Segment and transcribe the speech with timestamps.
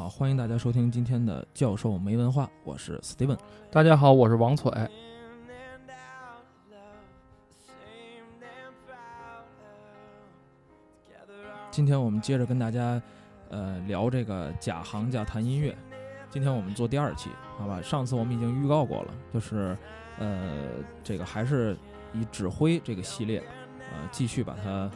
[0.00, 3.36] 好，欢迎大家收听今天的教授没文化，我是 Steven。
[3.70, 4.88] 大家好，我是王璀。
[11.70, 13.02] 今天我们接着跟大家
[13.50, 15.76] 呃聊这个假行家谈音乐。
[16.30, 17.82] 今天我们做第二期，好吧？
[17.82, 19.76] 上次我们已经预告过了，就是
[20.18, 20.68] 呃
[21.04, 21.76] 这个还是
[22.14, 23.40] 以指挥这个系列，
[23.92, 24.90] 呃继续把它。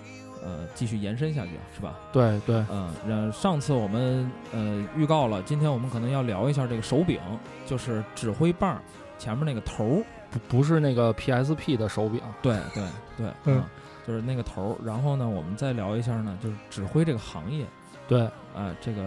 [0.45, 1.98] 呃，继续延伸下去是吧？
[2.12, 7.19] 对对，嗯，上次我们呃预告了，今天我们可能要聊一下这个手柄，
[7.64, 8.81] 就是指挥棒
[9.19, 12.84] 前面那个头儿，不不是那个 PSP 的手柄，对对
[13.17, 13.64] 对，嗯，
[14.06, 14.77] 就是那个头儿。
[14.84, 17.64] 然后呢，我们再聊一下呢，就是指挥这个行业，
[18.06, 18.20] 对，
[18.55, 19.03] 啊，这个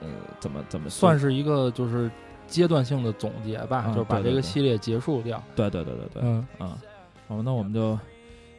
[0.00, 2.10] 呃，怎么怎么算是一个就是
[2.46, 5.42] 阶段性的总结吧，就是把这个系列结束掉。
[5.56, 6.76] 对对对对对，嗯啊，
[7.26, 7.98] 好，那我们就。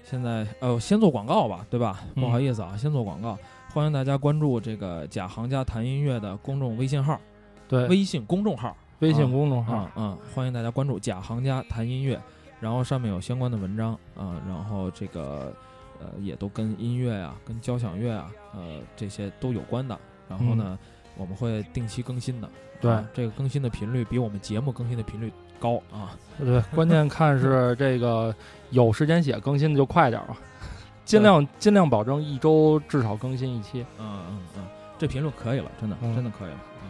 [0.03, 2.01] 现在呃，先做广告吧，对吧？
[2.15, 3.37] 不好意思啊，先做广告。
[3.71, 7.19] 欢迎大家关注这个“假行家谈音乐”的公众微信号，
[7.67, 12.19] 对，微信公众号，微信公众号，嗯，欢迎大家关注“假行家谈音乐”，
[12.59, 15.53] 然后上面有相关的文章啊，然后这个
[15.99, 19.95] 呃，也都跟音乐啊、跟交响乐啊，呃，这些都有关的。
[20.27, 20.77] 然后呢，
[21.15, 22.49] 我们会定期更新的，
[22.81, 26.15] 对，这个更新的频率比我们节目更新的频率高啊。
[26.37, 28.33] 对，关键看是 这个。
[28.71, 30.37] 有时间写更新的就快点吧，
[31.03, 33.83] 尽量尽量保证一周至少更新一期。
[33.97, 34.63] 嗯嗯嗯，
[34.95, 36.57] 这频率可以了，真的真的可以了。
[36.83, 36.89] 嗯，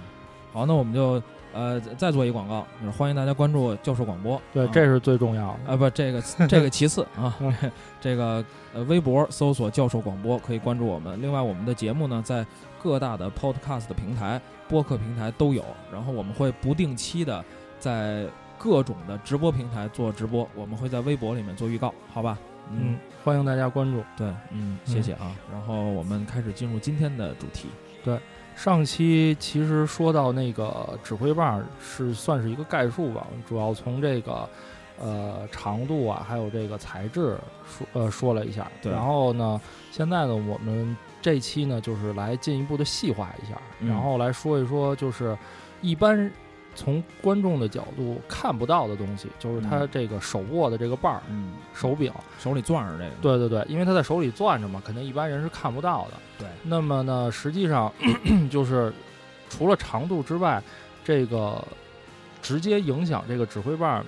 [0.52, 1.24] 好，那我们就
[1.54, 4.42] 呃再做一广告，就是欢迎大家关注教授广播。
[4.54, 7.34] 对，这是最重要的啊，不，这个 这个其次啊，
[8.02, 11.18] 这个呃微博搜索教授广播可以关注我们。
[11.22, 12.46] 另外，我们的节目呢在
[12.84, 15.64] 各大的 Podcast 的平台、播客平台都有，
[15.94, 17.42] 然后我们会不定期的
[17.80, 18.26] 在。
[18.60, 22.38] 各种的直播平台做直播，我们会在微博里面做预告，好吧？
[22.70, 24.04] 嗯，欢迎大家关注。
[24.18, 25.34] 对，嗯，谢谢啊。
[25.50, 27.70] 然后我们开始进入今天的主题。
[28.04, 28.20] 对，
[28.56, 34.48] 上期其实说到那个指挥棒是算是一个概述吧，主要从这个
[35.00, 38.70] 呃长度啊，还有这个材质说呃说了一下。
[38.82, 38.92] 对。
[38.92, 39.60] 然后呢，
[39.90, 45.36] 现在呢，我们这期呢就是来进一步的细化一下，然后来说一说就是
[45.82, 46.30] 一般。
[46.80, 52.10] 从观众的角度看不到的东西，就是他这个手握的这个把儿，嗯，手柄。
[52.40, 56.14] 手里攥着这个，对对对，因为他在手里攥着嘛，肯定一般人是看不到的。
[56.38, 57.92] 对，那么呢，实际上
[58.50, 58.94] 就是
[59.50, 60.64] 除了长度之外，
[61.04, 61.62] 这个
[62.42, 64.02] 直接影响这个指挥棒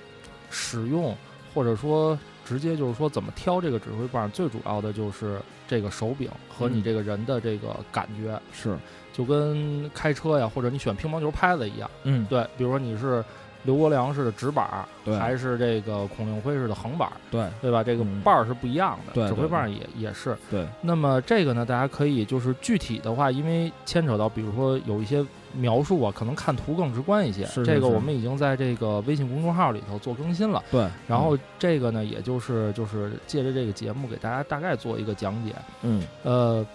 [0.48, 1.14] 使用，
[1.52, 5.38] 或者说直接就是说怎么挑这个指挥棒，最主要的就是
[5.68, 8.40] 这个手柄和你这个人的这个感觉。
[8.50, 8.78] 是。
[9.12, 13.24] 就跟开车呀，或者你选乒乓球拍子一样，嗯，对，比如说你是
[13.64, 17.84] 刘国梁式的直板儿，对，还是这个孔令辉式的横板儿，对，对吧？
[17.84, 20.66] 这个把儿是不一样的，对，指挥棒也也是，对。
[20.80, 27.44] 那么这个呢，大家可以就是具体的话，因为牵扯到，比如说有一些描述啊，可能看图更直观一些。
[27.46, 30.88] 是这个我们已经在这个微信公众号里头做更新了，对。
[31.06, 36.66] 然后这个呢，也就是就是借着这个节目给大家大概做一个讲解，嗯，呃。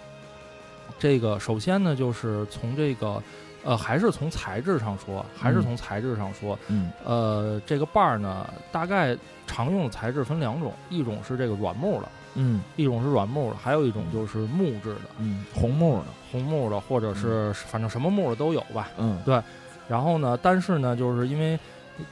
[0.98, 3.22] 这个首先呢，就是从这个，
[3.64, 9.16] 呃，还是从材质上说，还是从材质上说，嗯，呃，这个把儿呢，大概
[9.46, 19.40] 常用的材质分两种，一种是这个软木的，嗯，一种是软木的，还有一种就是木质的，嗯，红木的，红木的，或者是反正什么木的都有吧，嗯，对。
[19.88, 21.58] 然后呢，但是呢，就是因为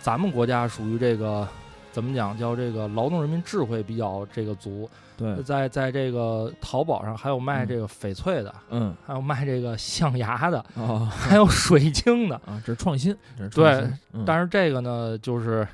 [0.01, 1.47] 咱们国家属于这个。
[1.97, 2.37] 怎么讲？
[2.37, 4.87] 叫这个劳动人民智慧比较这个足。
[5.17, 13.17] 对，在在这个淘宝上还有卖这个翡翠的，嗯，还有卖这个象牙的，哦，还有水晶的啊，这是创新。
[13.55, 13.89] 对，
[14.27, 15.67] 但是这个呢，就是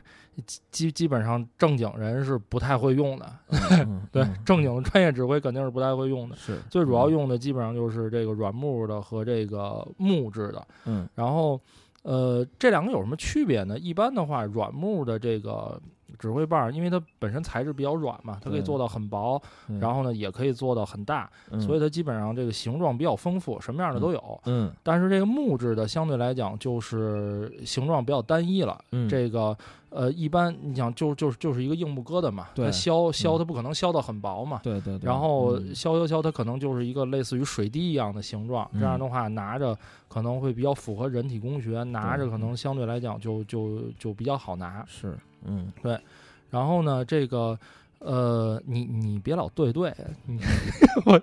[0.71, 3.33] 基基本上正经人是不太会用的。
[4.13, 6.37] 对，正经的专业指挥肯定是不太会用的。
[6.37, 10.65] 是，最主要用的基本上就是这个软木的和这个木质的。
[10.85, 11.61] 嗯，然后
[12.03, 13.77] 呃，这两个有什么区别呢？
[13.77, 15.83] 一般的话，软木的这个。
[16.23, 24.41] 指挥棒，因为它本身材质比较软嘛，它可以做到很薄，嗯然后呢也可以做到很大，嗯所以它基本上这个形状比较丰富，什么样的都有。
[24.47, 29.57] 嗯但是这个木质的相对来讲就是形状比较单一了，嗯这个
[29.91, 34.61] 呃一般你想就就是就是一个硬木疙瘩嘛，它削削嗯它不可能削到很薄嘛。
[34.63, 39.77] 对对对，然后嗯削削削，它可能就是一个类似于水滴一样的形状，这样的话拿着
[40.09, 44.85] 可能会比较符合人体工学，拿着可能相对来讲就就就比较好拿。
[44.87, 45.99] 是嗯对
[46.51, 47.59] 然后呢，这个
[47.99, 49.95] 呃，你你别老对对，
[50.27, 50.39] 你
[51.07, 51.21] 我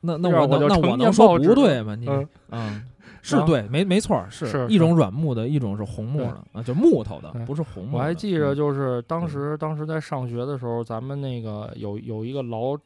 [0.00, 1.94] 那那我那我就成年我能说不对吗？
[1.94, 2.82] 你嗯嗯，
[3.22, 7.96] 是对，没没错儿，是是一种软木的，一种是红木的啊，就木头的，不是红木。
[7.96, 12.76] 我还记着，嗯就是当时当时在上学的时候，咱们那个有有一个老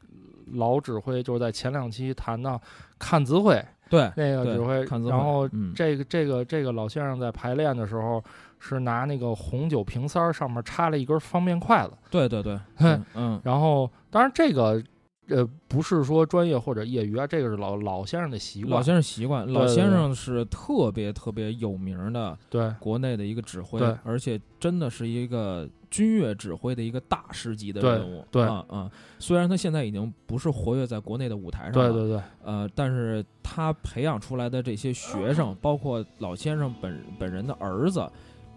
[0.53, 2.61] 老指挥，就是在前两期谈到
[2.99, 8.23] 看字会对对那个指挥然后嗯这个这个这个老先生在排练的时候
[8.59, 14.83] 是拿那个红酒瓶塞儿上面插了一根方便筷子，对对对， 嗯嗯然后当然这个
[15.29, 28.25] 呃不是说专业或者业余啊，这个是老老先生的习惯，老先生习惯，老先生是特别特别有名的对国内的一个指挥对，而且真的是一个军乐指挥的一个大师级的人物。
[28.31, 38.09] 对啊啊，虽然他现在已经不是活跃在国内的舞台上了，对对对呃，但是他培养出来的这些学生，包括老先生本本人的儿子，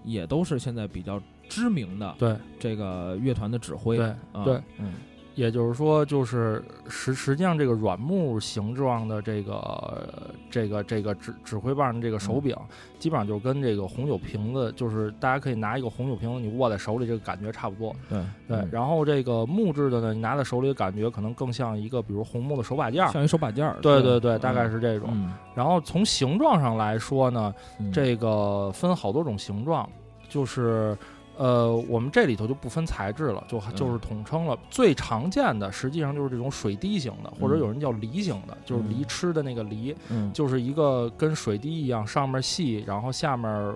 [0.04, 3.98] 也都是现在比较知名的对这个乐团的指挥。
[3.98, 4.94] 对啊对，嗯
[5.40, 12.54] 也就是说，就是实实际上这个软木形状的这个这个这个指指挥棒的这个手柄，
[13.00, 17.96] 基本上就跟这个红酒瓶子，就是大家可以拿一个红酒瓶子，你握在手里，这个感觉差不多。
[18.10, 18.20] 对
[18.50, 23.10] 对，嗯然后这个木质的呢，你拿在手里的感觉可能更像一个，比如红木的手把件儿。
[23.10, 23.78] 像一手把件儿。
[23.82, 25.08] 对对对对，大概是这种。
[25.14, 29.90] 嗯然后从形状上来说呢，嗯这个分好多种形状，
[30.28, 30.98] 就是
[31.40, 34.56] 呃，我们这里头就不分材质了，就就是统称了。
[34.70, 40.32] 最常见的实际上就是这种水滴型的，或者有人叫梨形的，就是梨吃的那个梨，嗯。
[40.34, 43.76] 就是一个跟水滴一样，上面细，然后下面。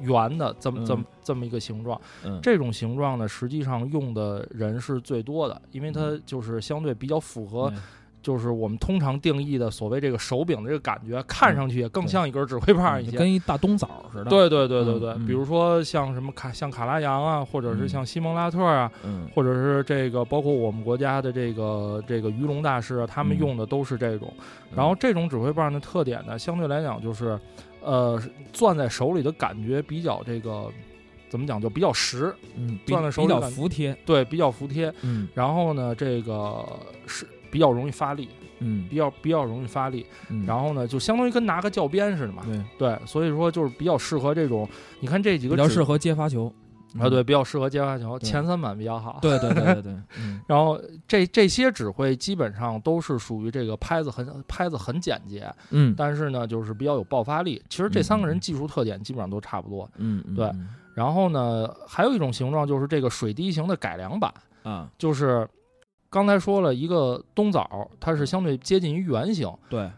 [0.00, 2.40] 圆的这么这么这么一个形状，嗯。
[2.42, 7.78] 这种形状呢，实际上用的人是最多的，因为它就是相对比较符合嗯
[8.22, 13.16] 就是我们通常定义的所谓这个手柄的这个感觉，看上去也更像一根指挥棒一些。
[13.16, 14.30] 嗯跟一大冬枣似的。
[14.30, 24.32] 对对对对对，比如说像什么卡像卡拉扬啊，或者是嗯像西蒙拉特啊，嗯或者是这个包括我们国家的这个这个鱼龙大师啊，他们嗯用的都是这种。
[24.38, 27.38] 嗯然后这种指挥棒的特点呢，相对来讲就是，
[27.82, 28.18] 呃，
[28.54, 30.66] 攥在手里的感觉比较这个
[31.28, 33.94] 怎么讲，就比较实，嗯，攥在手里比较服帖。
[34.06, 34.90] 对，比较服帖。
[35.02, 36.66] 嗯然后呢，这个
[37.06, 38.28] 是比较容易发力，
[38.60, 40.04] 嗯比较比较容易发力。
[40.30, 42.42] 嗯，然后呢，就相当于跟拿个教鞭似的嘛。
[42.44, 44.68] 对，对，所以说就是比较适合这种，
[44.98, 46.52] 你看这几个比较适合接发球。
[47.00, 49.18] 啊，对，比较适合接发球，前三板比较好。
[49.22, 50.78] 对对对对对， 嗯然后
[51.08, 57.62] 这这些指挥基本上都是属于这个拍子很拍子很简洁，嗯但是呢，就是比较有爆发力。
[57.70, 59.88] 其实这三个人技术特点基本上都差不多。
[59.96, 64.30] 嗯嗯，对嗯然后呢，还有一种形状就是这个水滴型的改良版，
[64.62, 65.48] 啊，就是
[66.12, 69.90] 刚才说了一个冬枣，它是相对接近于圆形，对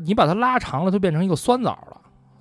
[0.00, 2.00] 你把它拉长了，就变成一个酸枣了。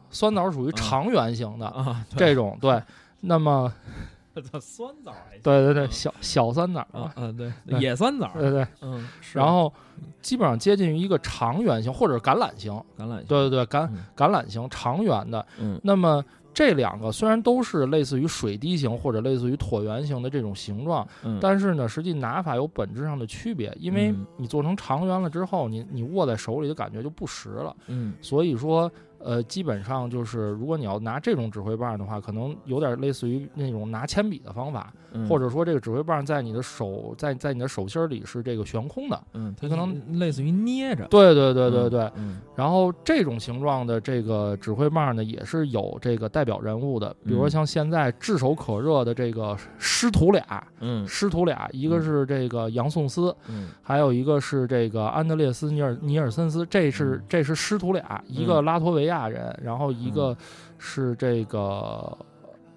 [0.09, 2.81] 酸枣属于啊长圆形的，啊，这种对。
[3.19, 3.73] 那么，
[4.33, 5.11] 这酸枣
[5.43, 8.65] 对对对，嗯小小酸枣啊啊对，对野酸枣，对对。
[8.81, 9.73] 嗯，然后
[10.21, 15.45] 基本上接近于一个长圆形或者橄榄形，橄榄形，对对对，橄嗯橄榄形长圆的。
[15.59, 16.23] 嗯那么
[16.57, 27.75] 这两个虽然都是类似于水滴形或者类似于椭圆形的这种形状，嗯，但是呢，实际拿法有本质上的区别，因为嗯你做成长圆了之后，你你握在手里的感觉就不实了。
[27.85, 28.91] 嗯所以说，
[29.27, 39.21] 呃，基本上就是如果你要拿这种指挥棒的话，可能有点类似于那种拿铅笔的方法，嗯，或者说这个指挥棒在你的手在在你的手心里是这个悬空的。
[39.33, 42.11] 嗯，它可能类似于捏着，对对对对嗯对。
[42.15, 42.37] 嗯。
[42.55, 47.49] 然后这种形状的这个指挥棒呢，也是有这个代表人物的，比如说嗯。
[47.49, 51.05] 像现在炙手可热的这个师徒俩，嗯。
[51.05, 53.67] 师徒俩，一个是这个杨颂斯，嗯。
[53.81, 57.23] 还有一个是这个安德烈斯尼尔尼尔森斯，这是嗯。
[57.27, 60.37] 这是师徒俩，一个拉脱维亚人，然后一个嗯
[60.77, 62.17] 是这个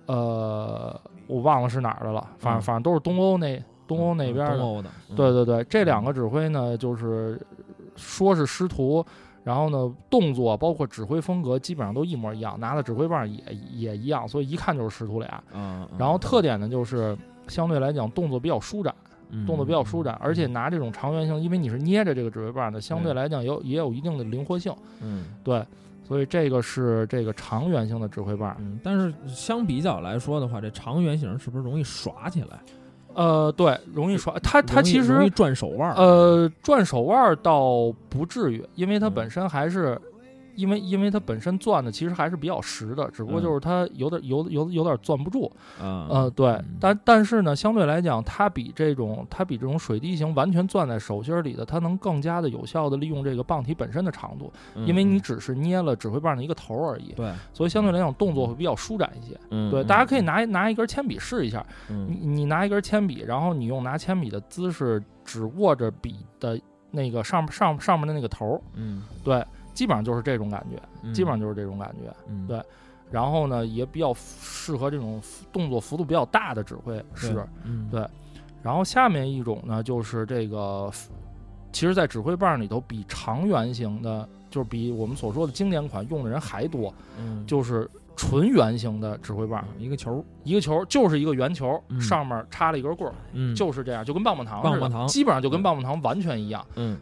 [0.07, 4.59] 呃，我忘了是哪儿的了，反正嗯反正都是东欧那东欧那边的。
[4.59, 7.41] 东欧的，嗯对对对，这两个指挥呢，就是
[7.97, 9.05] 说是师徒，
[9.45, 13.43] 然后呢，动作包括指挥风格基本上都一模一样，拿的指挥棒也
[13.73, 15.43] 也一样，所以一看就是师徒俩。
[15.53, 17.17] 嗯，然后特点呢，就是
[17.49, 19.10] 相对来讲动作比较舒展，嗯
[19.47, 25.65] 动作比较舒展，而且拿这种长圆形，因为你是捏着这个指挥棒的，相对对来讲有也有一定的灵活性，嗯对，
[26.03, 28.57] 所以这个是这个长圆形的指挥棒。
[28.59, 32.61] 嗯，但是相比较来说的话，这长圆形是不是容易耍起来？
[33.15, 35.95] 呃，对，容易耍，它它其实容易转手腕儿。
[35.97, 40.01] 呃转手腕儿倒不至于，因为它嗯本身还是。
[40.61, 43.43] 因为因为它本身攥的其实还是比较实的，只不过嗯。
[43.43, 45.51] 就是它有点有有有点攥不住，
[45.81, 59.39] 嗯，呃，对嗯，但但是呢，相对来讲，它比这种它比这种水滴型完全攥在手心儿里的，它能更加的有效的利用这个棒体本身的长度，嗯因为你只是捏了指挥棒的一个头儿而已，对，所以相对来讲动作会比较舒展一些。
[59.51, 72.15] 嗯，对，大家可以拿拿一根铅笔试一下，嗯，你你拿一根铅笔，然后你用拿铅笔的姿势，只握着笔的那个上上上面的那个头儿，嗯，对，基本上就是这种感觉，嗯基本上就是这种感觉。
[72.29, 72.63] 嗯对
[73.11, 75.21] 然后呢，也比较适合这种
[75.53, 77.35] 动作幅度比较大的指挥师。
[77.35, 78.07] 对嗯对
[78.63, 80.89] 然后下面一种呢，就是这个，
[81.73, 96.65] 其实，在指挥棒里头比长圆形的，就是比我们所说的经典款用的人还多，嗯，就是纯圆形的指挥棒，一个球儿，一个球就是一个圆球，嗯上面插了一根棍儿，嗯，就是这样，就跟棒棒糖似的，棒棒糖基本上就跟棒棒糖完全一样。
[96.77, 96.97] 嗯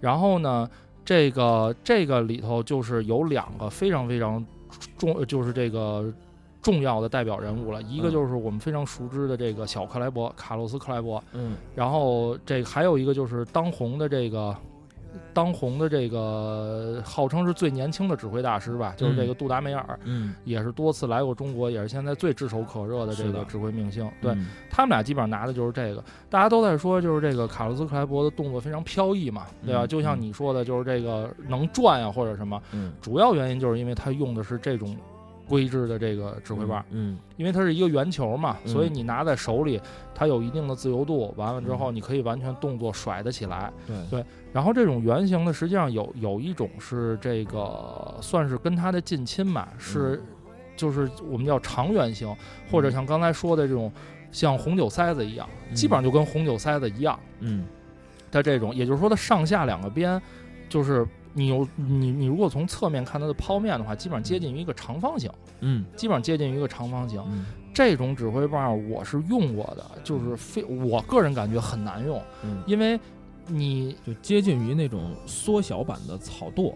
[0.00, 0.68] 然后呢，
[1.06, 4.44] 这个这个里头就是有两个非常非常
[4.98, 6.12] 重，就是这个
[6.60, 7.80] 重要的代表人物了。
[7.80, 11.22] 一个嗯就是我们非常熟知的这个小克莱伯，卡洛斯克莱伯。
[11.32, 14.54] 嗯然后这还有一个就是当红的这个。
[15.32, 24.10] 当红的这个号称是最年轻的指挥大师吧，就是这个杜达梅尔，嗯，也是多次来过中国，也是现在最炙手可热的这个指挥明星。
[24.20, 29.84] 对，嗯他们俩基本上拿的就是这个，大家都在说，就是这个卡洛斯克莱伯的动作非常飘逸嘛，对吧？
[29.84, 34.96] 嗯就像你说的，就是这个能转呀、或者什么，嗯，主要原因就是因为他用的是这种
[35.48, 38.68] 规制的这个指挥棒，嗯，因为它是一个圆球嘛，嗯。
[38.72, 39.80] 所以你拿在手里，
[40.14, 41.94] 它有一定的自由度，完了之后嗯。
[41.94, 43.72] 你可以完全动作甩得起来。
[43.86, 43.96] 对。
[44.10, 50.22] 对然后这种圆形的，实际上有有一种是这个算是跟它的近亲吧，是
[50.76, 52.34] 就是我们叫长圆形，
[52.70, 53.92] 或者像刚才说的这种
[54.32, 57.66] 像红酒塞子一样，基本上就跟红酒塞子一样嗯。
[58.32, 60.20] 它这种，也就是说它上下两个边，
[60.68, 67.22] 就是你有你你如果从侧面看它的剖面的话，基本上接近于一个长方形，嗯基本上接近于一个长方形。
[67.30, 72.98] 嗯这种指挥棒我是用过的，就是非我个人感觉很难用，嗯，因为
[73.48, 76.72] 你就接近于那种缩小版的草垛。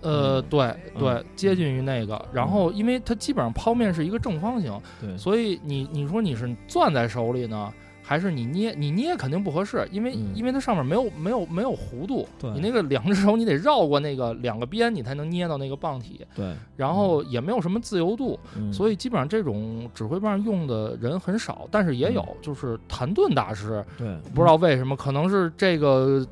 [0.00, 2.24] 呃，嗯对对嗯，接近于那个。
[2.32, 7.72] 然后，因为它基本上剖面是一个正方形，对，所以你你说你是攥在手里呢，
[8.06, 8.74] 还是你捏？
[8.76, 26.24] 你捏肯定不合适，因为嗯因为它上面没有没有没有弧度，你那个两只手你得绕过那个两个边，你才能捏到那个棒体，对，然后也没有什么自由度，嗯所以基本上这种指挥棒用的人很少，但是也有，就是谭盾大师，对，不知道为什么，可能是这个。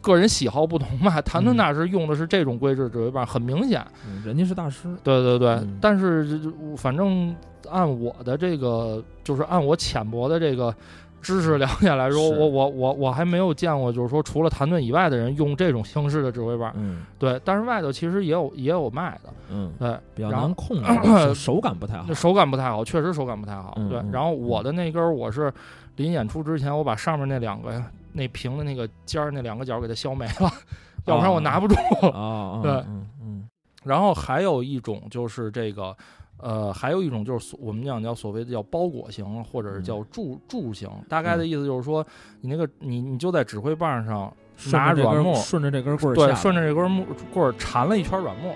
[0.00, 3.84] 个人喜好不同嘛， 谭盾嗯大师用的是这种规制指挥棒，很明显。
[4.06, 4.88] 嗯人家是大师。
[5.02, 6.40] 对对对，嗯但是
[6.76, 7.34] 反正
[7.70, 10.74] 按我的这个，就是按我浅薄的这个
[11.20, 16.70] 知识了解来说，我我我我还没有见过，就是说除了谭盾以外的人用这种形式的指挥棒。
[16.76, 22.14] 嗯对，但是外头其实也有也有卖的，嗯，对，比较难控制，手 手感不太好。
[22.14, 23.76] 手感不太好，确实手感不太好。
[23.90, 25.52] 对然后我的那根儿我是
[25.96, 30.52] 临演出之前，我把上面那两个那瓶的那个尖儿那两个角给它削没了，
[31.06, 31.74] 要不然我拿不住。
[32.12, 33.48] 啊， 对嗯嗯
[33.84, 35.96] 然后还有一种就是这个，
[36.38, 40.90] 呃，还有一种就是我们讲叫所谓的叫包裹型，或者是叫柱柱型。
[41.08, 42.04] 大概的意思就是说，
[42.40, 44.32] 你那个你你就在指挥棒上
[44.66, 48.52] 嗯，拿顺着这根软木，顺着这根棍儿对，顺着这根木棍儿缠了一圈软木，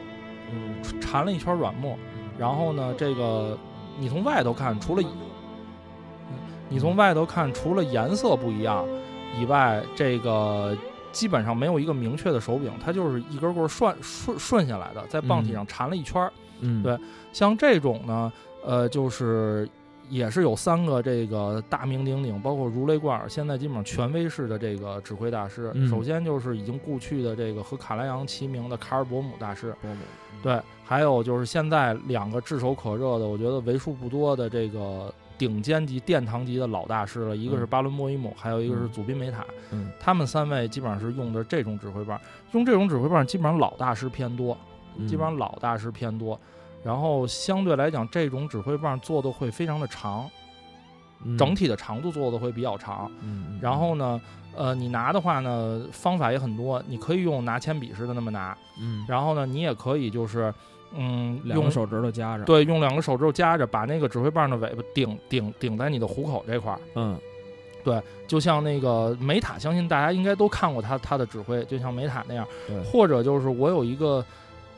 [0.51, 1.97] 嗯缠了一圈软木。
[2.37, 3.57] 然后呢，这个
[3.99, 5.03] 你从外头看，除了
[6.69, 8.85] 你从外头看，除了颜色不一样
[9.39, 10.77] 以外，这个
[11.11, 16.33] 基本上没有一个明确的手柄，它就是一根棍儿顺顺顺下来的，在棒体上缠了一圈儿。
[16.61, 16.97] 嗯，对
[17.33, 18.33] 像这种呢，
[18.65, 19.69] 呃，就是
[20.09, 25.73] 也是有三个这个大名鼎鼎，包括如雷贯耳，现在基本上权威式的这个指挥大师。
[25.75, 30.01] 嗯首先就是已经故去的这个和卡莱扬齐名的卡尔伯姆大师，伯姆，
[30.43, 37.67] 对，还有就是现在两个炙手可热的，我觉得为数不多的这个顶尖级殿堂级的老大师了，一个是嗯。
[37.67, 38.93] 巴伦莫伊姆，还有一个是嗯。
[38.93, 39.91] 祖宾梅塔，嗯。
[39.99, 42.21] 他们三位基本上是用的这种指挥棒，
[42.53, 44.57] 用这种指挥棒基本上老大师偏多。
[44.97, 45.09] 嗯。
[45.09, 46.39] 基本上老大师偏多，
[46.85, 50.29] 然后相对来讲，这种指挥棒做的会非常的长，
[51.25, 51.37] 嗯。
[51.39, 53.11] 整体的长度做的会比较长。
[53.21, 53.59] 嗯，嗯。
[53.63, 54.21] 然后呢，
[54.55, 60.53] 呃，你拿的话呢，方法也很多，你可以用拿铅笔似的那么拿，嗯，然后呢，你也可以就是，
[60.97, 67.19] 嗯，用手指头夹着，，对，用两个手指头夹着，把那个指挥棒的尾巴顶顶顶在你的虎口这块儿，嗯。
[68.29, 74.25] 就像那个梅塔，相信大家应该都看过他他的指挥，就像梅塔那样对，或者就是我有一个，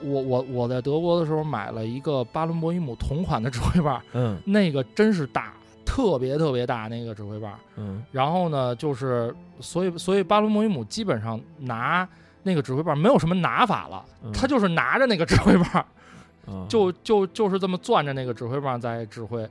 [0.01, 4.39] 我我我在德国的时候买了一个巴伦博伊姆同款的指挥棒，嗯。
[4.47, 5.53] 那个真是大，
[5.85, 7.53] 特别特别大那个指挥棒。
[7.77, 8.03] 嗯。
[8.11, 12.09] 然后呢，就是所以所以巴伦博伊姆基本上拿
[12.43, 14.33] 那个指挥棒没有什么拿法了，嗯。
[14.33, 15.87] 他就是拿着那个指挥棒，
[16.47, 19.49] 啊就就就是这么攥着那个指挥棒在指挥。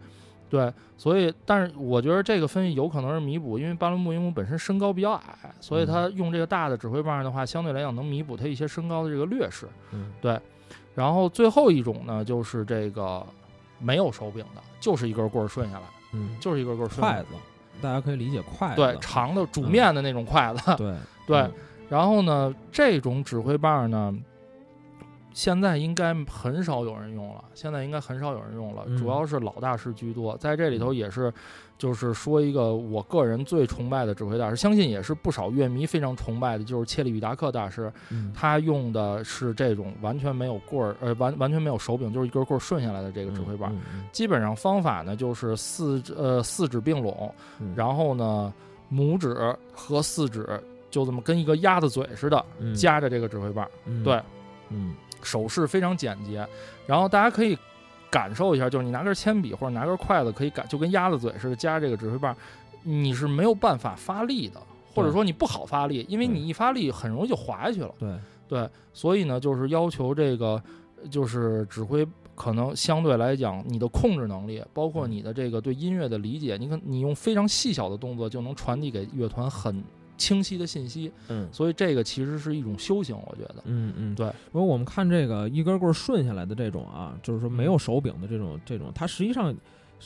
[0.50, 9.68] 对，所以但是我觉得这个分析有可能是弥补，因为巴伦博伊姆本身身高比较矮，所以他用这个大的指挥棒的话，相对来讲能弥补他一些身高的这个劣势。
[9.92, 10.40] 嗯对
[10.94, 13.26] 然后最后一种呢，就是这个
[13.80, 17.30] 没有手柄的，就是一根棍儿顺下来，嗯就是一根棍儿顺下来筷子，
[17.82, 20.76] 大家可以理解筷子，对，长的煮面的那种筷子。
[20.78, 20.94] 对
[21.26, 21.52] 对嗯
[21.90, 24.16] 然后呢，这种指挥棒呢，
[25.34, 28.98] 现在应该很少有人用了，现在应该很少有人用了，嗯。
[28.98, 30.38] 主要是老大师居多。
[30.38, 31.34] 在这里头也是，
[31.78, 37.92] 就是说一个我个人最崇拜的指挥大师，相信也是不少乐迷非常崇拜的，就是切利与达克大师。
[38.10, 38.32] 嗯。
[38.34, 43.76] 他用的是这种完全没有棍儿，呃，完完全没有手柄，就是一根棍儿顺下来的这个指挥棒。
[44.12, 47.74] 基本上方法呢就是四指呃四指并拢，嗯。
[47.76, 48.54] 然后呢
[48.92, 49.36] 拇指
[49.74, 50.48] 和四指
[50.92, 52.76] 就这么跟一个鸭子嘴似的嗯。
[52.76, 54.04] 夹着这个指挥棒，嗯。
[54.04, 54.22] 对，
[54.70, 54.94] 嗯
[55.24, 56.48] 手势非常简洁。
[56.86, 57.58] 然后大家可以
[58.10, 62.36] 感受一下，就是你拿根铅笔或者拿根筷子，可以感就跟鸭子嘴似的夹这个指挥棒，
[62.84, 64.62] 你是没有办法发力的，
[64.94, 67.94] 或者说你不好发力，因为你一发力很容易就滑下去了。
[68.00, 68.16] 对
[68.48, 70.62] 对，所以呢，就是要求这个
[71.10, 72.08] 就是指挥。
[72.36, 79.84] 可能相对来讲，你的控制能力，包括嗯你的这个对音乐的理解，你可你用非常细小的动作就能传递给乐团很
[80.24, 83.56] 清晰的信息，嗯所以这个其实是一种修行，我觉得。
[83.66, 84.28] 嗯嗯，对。
[84.54, 89.54] 如果我们看这个一根棍儿顺下来的这种啊，就是说没有手柄的这种这种，它实际上，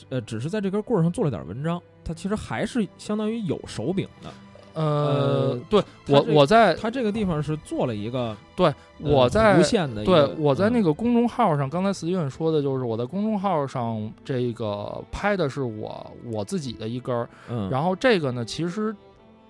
[0.08, 4.28] 呃，只是在这根棍儿上做了点文章，它其实还是相当于有手柄的。
[4.74, 8.66] 呃呃，对我我在它这个地方是做了一个对
[9.02, 18.94] 呃我在无限的对，我在那个个公众号上，刚才 Steven 说的就是我在公众号上这个拍的是我我自己的一根儿，嗯，然后这个呢，其实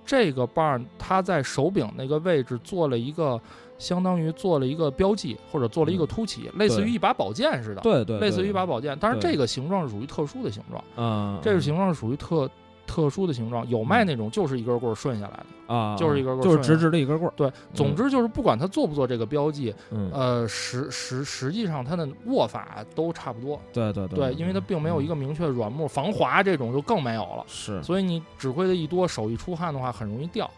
[0.09, 3.38] 这个棒儿它在手柄那个位置做了一个
[3.77, 12.50] 相当于做了一个标记或者做了一个凸起，类似于一把宝剑似的，嗯对对，类似于一把宝剑，但是这个形状是属于特殊的形状，嗯，这个形状是属于特。
[12.89, 30.51] 特殊的形状有卖那种就是一根棍儿顺下来的，啊，就是一根棍儿就是直直的一根棍儿，对，总之就是不管它做不做这个标记，嗯，呃，实实实际上它的握法都差不多，对对对，因为它并没有一个明确的软木防滑这种就更没有了，是，所以你指挥的一多，手一出汗的话很容易掉，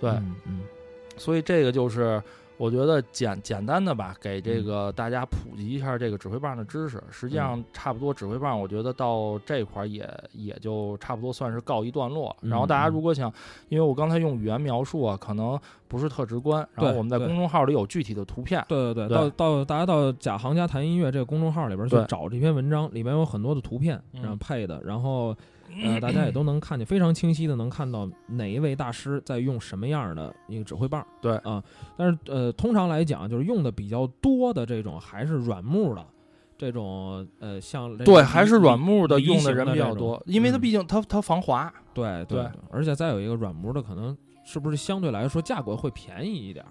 [0.00, 0.60] 对，嗯嗯。
[1.16, 2.22] 所以这个就是
[2.58, 4.42] 我觉得简简单的吧，给嗯。
[4.42, 7.02] 这个大家普及一下这个指挥棒的知识。
[7.10, 12.36] 实际上，差不多指挥棒，我觉得到这块儿也也就差不多算是告一段落。
[12.42, 12.92] 然后大家嗯。
[12.92, 13.32] 如果想，
[13.68, 18.64] 因为我刚才用语言描述啊，可能不是特直观，然后我们在公众号里有具体的图片。
[18.68, 25.36] 对对对，到到大家到贾行家谈音乐这个公众号里边去找这篇文章，里面有很多的图片，嗯然后配的，然后
[25.82, 31.06] 呃大家也都能看见，非常清晰的能看到哪一位大师在用什么样的一个指挥棒。
[31.20, 31.62] 对啊，
[31.96, 36.04] 但是呃通常来讲，就是用的比较多的这种还是软木的。
[36.56, 41.72] 这种呃，像对，还是软木的用的人比较多，因为它嗯毕竟它它防滑。
[41.94, 46.66] 对对对，而且再有一个软木的，可能是不是相对来说价格会便宜一点？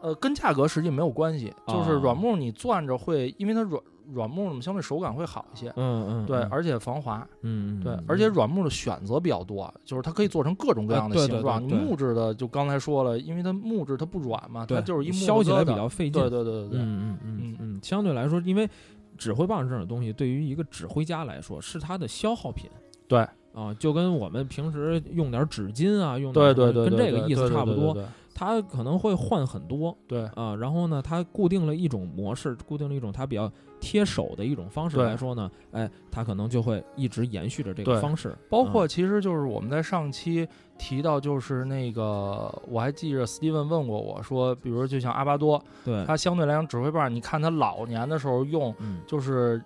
[0.00, 5.72] 呃，跟价格实际没有关系，就是哦软木你攥着会，因为它软软木嘛，相对手感会好一些。
[5.76, 7.26] 嗯嗯，对，嗯而且防滑。
[7.42, 11.62] 嗯，嗯对嗯，而且软木的选择比较多，就是它可以做成各种各样的形状。
[11.62, 16.20] 木质的，就刚才说了，因为它木质它不软嘛，它就是一削起来比较费劲。
[16.20, 18.68] 对对对对对，嗯嗯嗯嗯嗯，相对来说，因为
[19.16, 22.70] 指挥棒这种东西，对于一个指挥家来说，是它的消耗品。
[23.06, 27.96] 对啊，就跟我们平时用点纸巾啊，用对点对对，对跟这个意思差不多。
[28.38, 30.24] 对它可能会换很多对。
[30.34, 38.36] 啊，然后呢，它固定了一种模式，固定了一种它比较贴手的一种方式来说呢，哎，它可能就会一直延续着这个方式。
[38.48, 38.70] 包啊。
[38.70, 40.48] 括其实就是我们在上期
[40.78, 49.00] 提到，就是那个我还记着 Steven 问过我说，比如就像阿巴多，对，他相对来讲指挥棒，你看他老年的时候用，嗯。
[49.06, 49.62] 就是呃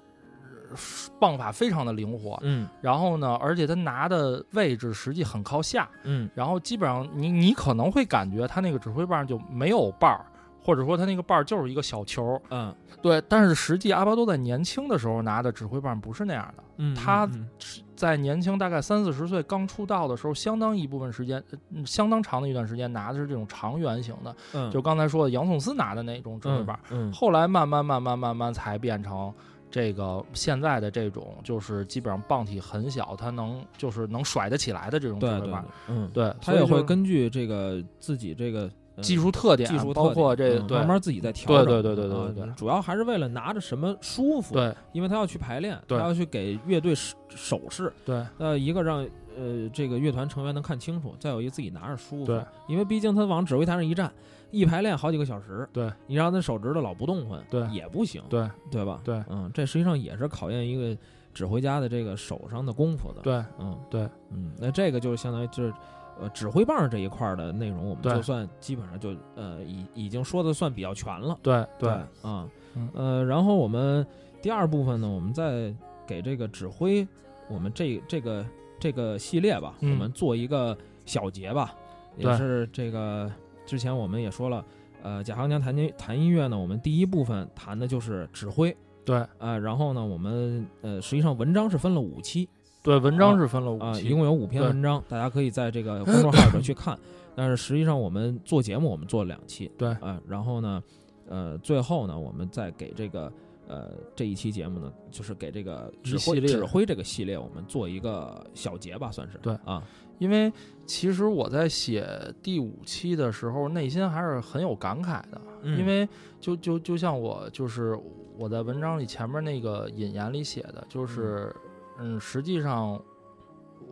[1.18, 2.68] 棒法非常的灵活，嗯。
[2.80, 6.28] 然后呢，而且他拿的位置实际很靠下，嗯。
[6.35, 10.24] 然后基本上你你可能会感觉他那个指挥棒就没有把儿，
[10.62, 12.74] 或者说他那个把儿就是一个小球，嗯。
[13.00, 13.22] 对。
[13.28, 17.48] 但是实际阿巴多在年轻的时候拿的指挥棒不是那样的，嗯，他嗯
[17.94, 21.40] 在年轻大概三四十岁刚出道的时候，相当一部分时间，
[21.87, 24.68] 相当长的一段时间拿的是这种长圆形的，嗯。
[24.72, 26.76] 就刚才说的杨颂斯拿的那种指挥棒。
[26.90, 29.32] 嗯后来慢慢慢慢慢慢才变成
[29.72, 41.64] 这个现在的这种就是基本上棒体很小，它能就是能甩得起来的这种指对对挥棒对，，嗯，对，他也会根据这个自己这个呃技术特点，技术特包括这慢慢自己在调整。
[41.64, 47.90] 对对对对对啊对对主要还是为了拿着什么舒服。，对因为他要去排练，他要去给乐队手手势。
[48.04, 48.98] 对呃，一个让
[49.35, 52.26] 呃这个乐团成员能看清楚，再有一个自己拿着舒服。
[52.26, 54.12] 对，因为毕竟他往指挥台上一站，
[54.52, 55.90] 一排练好几个小时，对。
[56.06, 57.66] 你让他手指头老不动弹，对。
[57.70, 58.48] 也不行，对。
[58.70, 59.00] 对吧？
[59.02, 59.20] 对。
[59.28, 60.96] 嗯，这实际上也是考验一个
[61.34, 63.44] 指挥家的这个手上的功夫的。，对。
[63.58, 63.76] 嗯。
[63.90, 65.74] 对，嗯，那这个就是相当于就是。
[66.20, 68.12] 呃，指挥棒这一块的内容，我们对。
[68.12, 71.36] 就算基本上就呃已已经说的算比较全了。
[71.42, 71.88] 对对。
[71.88, 72.88] 啊，嗯。
[72.92, 74.06] 呃，然后我们
[74.42, 75.74] 第二部分呢，我们再
[76.06, 77.08] 给这个指挥，
[77.48, 78.44] 我们这这个
[78.78, 79.90] 这个系列吧，嗯。
[79.90, 81.74] 我们做一个小结吧，
[82.18, 83.28] 也对是这个
[83.64, 84.64] 之前我们也说了，
[85.03, 89.16] 呃，贾行娘弹音弹音乐呢，我们第一部分谈的就是指挥，对。
[89.38, 92.48] 啊，然后呢，我们呃实际上文章是分了五期。
[92.85, 96.98] 对，文章是分了五啊，期，一共有五篇文章，大家可以在这个公众号里边去看。
[97.35, 99.88] 但是实际上我们做节目，我们做了两期，对。
[100.01, 100.83] 啊，然后呢，
[101.29, 103.33] 呃，最后呢，我们再给这个
[103.68, 109.38] 呃这一期节目呢，就是给这个指挥指挥这个系列，我们做一个小结吧，算是。
[109.38, 109.55] 对。
[109.64, 109.83] 啊，
[110.22, 110.52] 因为
[110.87, 112.06] 其实我在写
[112.40, 116.08] 第五期的时候，内心还是很有感慨的，嗯因为
[116.40, 117.98] 就就就像我就是
[118.38, 121.52] 我在文章里前面那个引言里写的，就是
[121.98, 123.02] 嗯，实际上，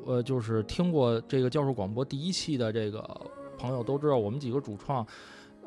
[0.06, 3.02] 呃，就是听过这个教授广播第一期的这个
[3.58, 5.04] 朋友都知道，我们几个主创。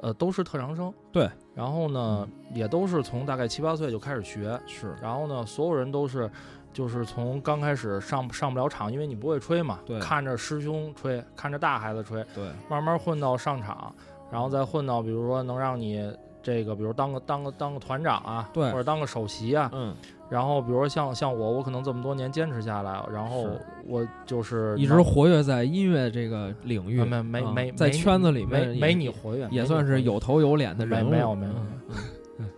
[0.02, 6.30] 呃，都是特长生，对，然后呢，也都是从大概七八岁就开始学，是然后呢，所有人都是，
[6.74, 13.94] 就是从刚开始上上不了场，因为你不会吹嘛，对看着师兄吹，看着大孩子吹，对，慢慢混到上场，
[14.32, 19.96] 然后再混到比如说能让你这个，比如当个当个当个团长啊，对或者当个首席啊，嗯，
[20.30, 23.48] 然后比如说像像我，我可能这么多年坚持下来，然后
[23.86, 31.52] 我就是一直活跃在音乐这个领域，没没啊没在圈子里没没你活跃，也算是有头有脸的没人物，没有没有。
[31.54, 31.96] 嗯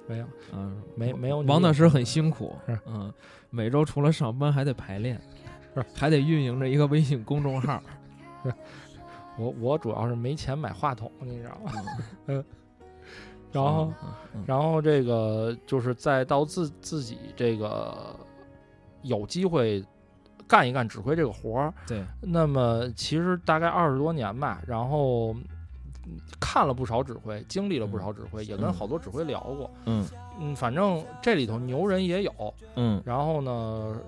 [0.07, 3.11] 没有嗯没没没有王大师很辛苦，嗯，
[3.49, 5.19] 每周除了上班还得排练，
[5.93, 7.81] 还得运营着一个微信公众号，
[9.37, 11.71] 我我主要是没钱买话筒，你知道吗？
[12.27, 12.45] 嗯，
[13.51, 13.91] 然后。
[14.45, 18.13] 然后这个就是再到自自己这个
[19.01, 19.81] 有机会
[20.45, 25.43] 干一干指挥这个活儿，对，那么其实大概二十多年吧，然后嗯
[26.39, 28.73] 看了不少指挥，经历了不少指挥，也跟嗯。
[28.73, 29.69] 好多指挥聊过。
[29.85, 30.05] 嗯。
[30.39, 33.01] 嗯，反正这里头牛人也有，嗯。
[33.05, 33.99] 然后呢。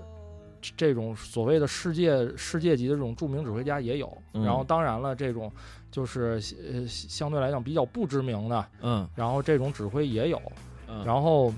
[0.60, 4.44] 这这种所谓的世界世界级的这种著名指挥家也有，嗯。
[4.44, 5.52] 然后当然了，这种
[5.92, 6.42] 就是
[6.74, 9.08] 呃相对来讲比较不知名的，嗯。
[9.14, 10.42] 然后这种指挥也有，
[10.88, 11.54] 嗯，然后，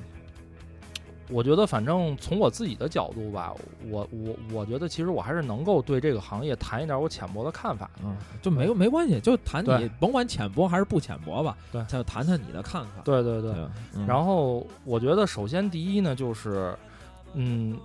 [1.30, 3.54] 我觉得反正从我自己的角度吧，
[3.89, 7.89] 我我我觉得其实我还是能够对这个行业谈一点我浅薄的看法。
[8.04, 13.54] 嗯，就没没关系，就谈你甭管浅薄还是不浅薄吧，对就谈谈你的看法，对对对。
[14.08, 16.76] 然后我觉得首先第一呢，就是
[17.34, 17.78] 嗯，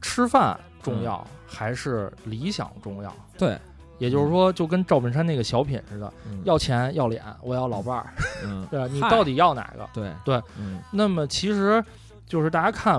[0.00, 3.14] 吃饭重要、还是理想重要？
[3.38, 3.58] 对，
[3.98, 8.12] 也就是说，就跟赵本山那个小品似的，嗯要钱要脸，我要老伴儿，
[8.44, 8.88] 嗯 对吧？
[8.90, 9.88] 你到底要哪个？
[9.92, 11.84] 对对，嗯那么其实
[12.32, 12.98] 就是大家看，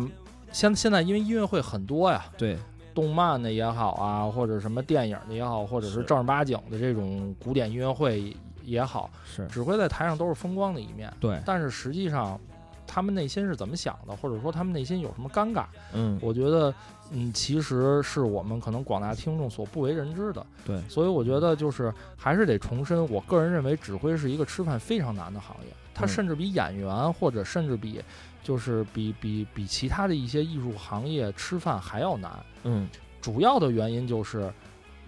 [0.51, 2.55] 现现在因为音乐会很多呀，对
[2.93, 8.31] 动漫的也好啊，或者什么电影的也好，或者是是正儿八经的这种古典音乐会
[8.63, 12.39] 也好，是，指挥在台上都是风光的一面，对，但是实际上
[12.85, 16.19] 他们内心是怎么想的，或者说他们内心有什么尴尬，嗯。
[16.21, 16.71] 我觉得，
[17.09, 20.45] 嗯，其实是我们可能广大听众所不为人知的。
[20.63, 20.79] 对。
[20.87, 26.07] 所以我觉得就是还是得重申，我个人认为指挥是一个吃饭非常难的行业，它嗯。
[26.07, 27.99] 甚至比演员或者甚至比
[28.43, 32.31] 就是比比比其他的一些艺术行业吃饭还要难。
[32.63, 32.87] 嗯
[33.21, 34.51] 主要的原因就是，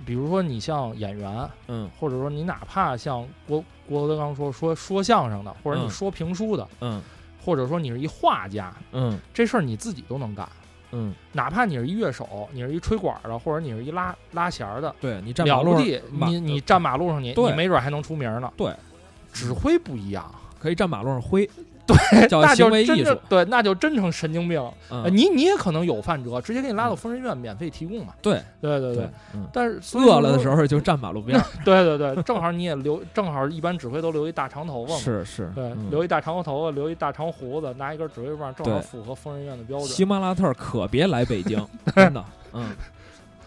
[0.05, 7.01] 比如说你像演员，嗯或者说你哪怕像郭郭德纲说说说相声的，或者你嗯说评书的，嗯
[7.43, 10.47] 或者说你是一画家，嗯这事儿你自己都能干。
[10.91, 18.49] 嗯，哪怕你是一乐手，你是一吹管的，或者你是一拉拉弦儿的，对你站马路地，你你站马路上你你没准还能出名呢。
[18.55, 18.73] 对，
[19.33, 21.49] 指挥不一样，可以站马路上挥，
[21.85, 24.59] 对，叫那就行为艺术，对，那就真成神经病。
[24.89, 28.13] 呃嗯，你你也可能有饭辙，直接给你拉到疯人院免费提供嘛。
[28.21, 34.99] 对对对对，嗯，但是饿了的时候就站马路边， 对对对，正好你也留，正好一般指挥都留一大长头发嘛。
[34.99, 39.87] 是是，对，嗯留一大长头发，留一大长胡子，拿一根指挥棒，正好符合疯人院的标准。
[39.87, 41.63] 希马拉特可别来北京，
[41.95, 42.69] 真的，嗯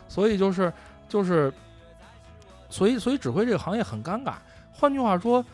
[0.06, 0.72] 所以就是
[1.08, 1.52] 就是，
[2.70, 4.34] 所以所以指挥这个行业很尴尬。
[4.72, 5.44] 换句话说，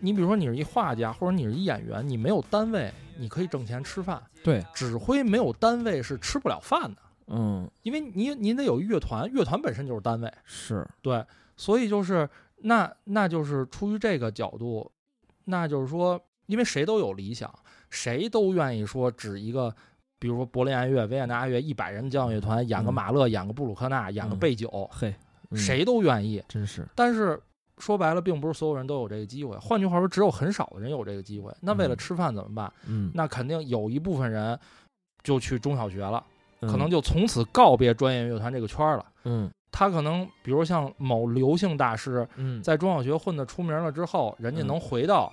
[0.00, 11.24] 你比如说你是一画家，或者你是一演员，你没有单位，你可以挣钱吃饭，对，指挥没有单位是吃不了饭的，嗯，因为你您得有乐团，乐团本身就是单位，是，对，
[11.56, 12.28] 所以就是
[12.58, 14.90] 那那就是出于这个角度，
[15.44, 17.52] 那就是说，因为谁都有理想，
[17.90, 19.74] 谁都愿意说指一个。
[20.18, 22.94] 比如说柏林爱乐、维也纳爱乐一百人交响乐团演个嗯。
[22.94, 25.14] 马勒、演个布鲁克纳、演个嗯贝九，嘿，
[25.50, 25.58] 嗯。
[25.58, 26.42] 谁都愿意。
[26.48, 27.38] 真是，但是
[27.78, 29.56] 说白了，并不是所有人都有这个机会。
[29.58, 31.52] 换句话说，只有很少的人有这个机会。
[31.60, 32.72] 那为了嗯吃饭怎么办？
[32.86, 34.58] 嗯，那肯定有一部分人
[35.22, 36.24] 就去中小学了，
[36.60, 39.04] 嗯可能就从此告别专业乐团这个圈了。
[39.24, 45.30] 嗯他可能比如像某流行大师，嗯，在中小学混得出名了之后，人家嗯能回到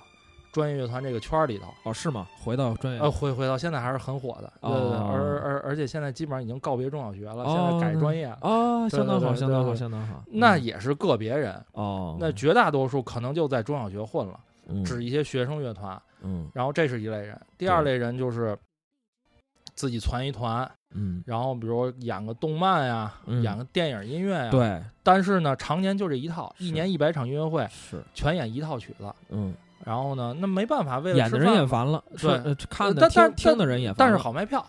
[0.54, 1.66] 专业乐团这个圈儿里头。
[1.82, 2.26] 哦是吗？
[2.40, 10.22] 回到专业，呃，回回到现在还是很火的，对对对，哦而而而且现在基本上已经告别中小学了，哦现在改专业了，啊，对相当好，相当好，对相当好。
[10.28, 14.38] 嗯那也是个别人，哦，那绝大多数可能就在中小学混了，
[14.68, 17.38] 嗯指一些学生乐团，嗯然后这是一类人。
[17.58, 18.56] 第二类人就是
[19.74, 24.50] 自己攒一团，嗯，然后比如演个动漫呀，嗯演个电影音乐呀，。
[24.50, 29.12] 对，但是呢，常年就这一套，是一年一百场音乐会，是，全演一套曲子。
[29.30, 29.52] 嗯，
[29.84, 32.30] 然后呢，那没办法，为了演的人也烦了，对
[32.70, 34.64] 看的但但听听的人也烦了，但是好卖票。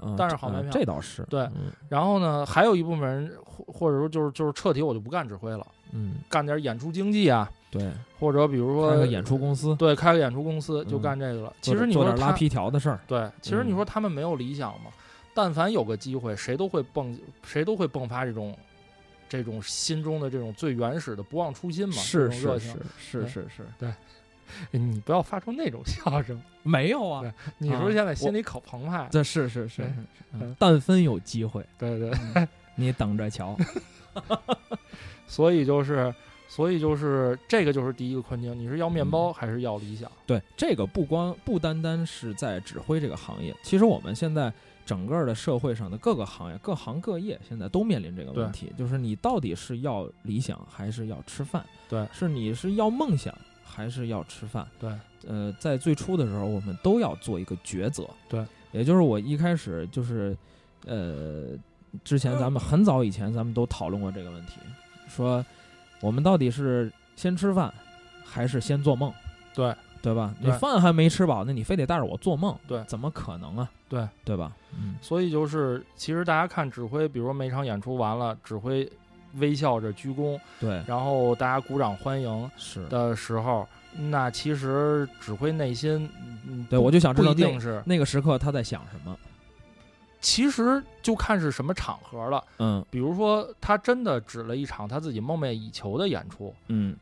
[0.00, 11.52] 嗯，但是好卖票这倒是，对嗯然后呢，还有一部分人，或或者说就是就是彻底我就不干指挥了，嗯，干点演出经济啊，对，或者比如说开个演出公司，对开个演出公司就嗯干这个了。
[11.60, 14.92] 其实你说拉皮条的事儿，对，其实你嗯说他们没有理想吗？
[15.34, 18.56] 但凡有个机会，谁都会迸，谁都会迸发这种，
[19.28, 22.76] 这种心中的这种最原始的不忘初心嘛，是是是。
[22.98, 23.66] 是是是，
[24.70, 27.22] 你不要发出那种笑声， 没有啊，
[27.58, 29.08] 你是不是现在心里可澎湃？
[29.10, 29.84] 这是是是
[30.58, 32.12] 但分有机会，对对，
[32.76, 33.56] 你等着瞧，
[35.26, 36.14] 所以就是，
[36.48, 40.10] 所以就是这个就是第一个困境，你是要面包还是要理想？
[40.26, 44.52] 对，这个不光不单单是在指挥这个行业，其实我们现在
[44.86, 51.64] 整个的社会上的各个行业、各行各业现在都面临这个问题，就是你到底是要理想还是要吃饭？
[51.88, 53.34] 对是你是要梦想
[53.68, 54.66] 还是要吃饭？
[54.80, 54.90] 对，
[55.26, 58.08] 呃，在最初的时候，我们都要做一个抉择。
[58.28, 60.36] 对，也就是我一开始就是，
[60.86, 61.48] 呃，
[62.02, 64.54] 之前咱们很早以前咱们都讨论过这个问题，
[65.08, 65.44] 说
[66.00, 67.72] 我们到底是先吃饭
[68.24, 69.12] 还是先做梦？
[69.54, 70.34] 对，对吧？
[70.40, 73.70] 你饭还没吃饱，那你非得带着我做梦，对怎么可能啊？
[73.88, 74.52] 对，对吧？
[74.72, 78.90] 嗯，所以就是，其实大家看指挥，比如说每场演出完了，指挥
[79.38, 86.08] 微笑着鞠躬，对，然后大家鼓掌欢迎是的时候，那其实指挥内心，
[86.46, 89.16] 嗯，对，我就想知道那一定是，那个时刻他在想什么。
[90.20, 92.42] 其实就看是什么场合了。
[92.58, 96.96] 嗯比如说，他真的指了一场他自己梦寐以求的演出，嗯，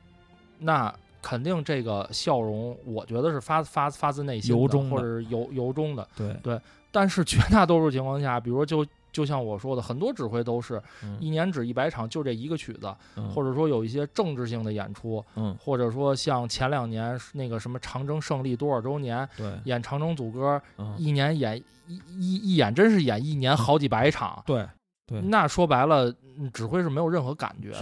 [0.58, 6.06] 那肯定这个笑容，我觉得是发发发自内心的由衷的或者是由由衷的。
[6.14, 6.60] 对，
[6.92, 11.16] 但是绝大多数情况下，比如说就就像我说的，很多指挥都是嗯。
[11.18, 13.26] 一年指一百场，就这一个曲子，嗯。
[13.30, 24.66] 或者说有一些政治性的演出，嗯，或者说像前两年那个什么长征胜利多少周年，对，演长征组歌，嗯，一年演一一一演真是演一年好几百场，对
[25.06, 27.78] 对，那说白了，嗯指挥是没有任何感觉的。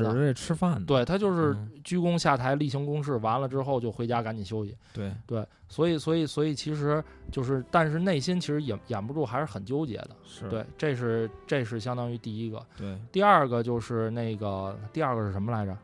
[0.84, 4.76] 对他就是嗯鞠躬下台例行公事，完了之后就回家赶紧休息。
[4.92, 10.10] 对，对，所以所以所以其实就是，但是内心其实掩掩不住，还是很纠结的。
[10.22, 15.76] 是，对，这是这是相当于第一个，对第二个就是那个第二个是什么来着？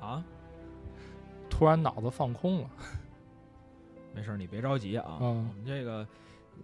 [0.00, 0.22] 啊，
[1.48, 2.70] 突然脑子放空了。
[4.12, 5.18] 没事，你别着急啊。
[5.20, 6.06] 嗯我们这个，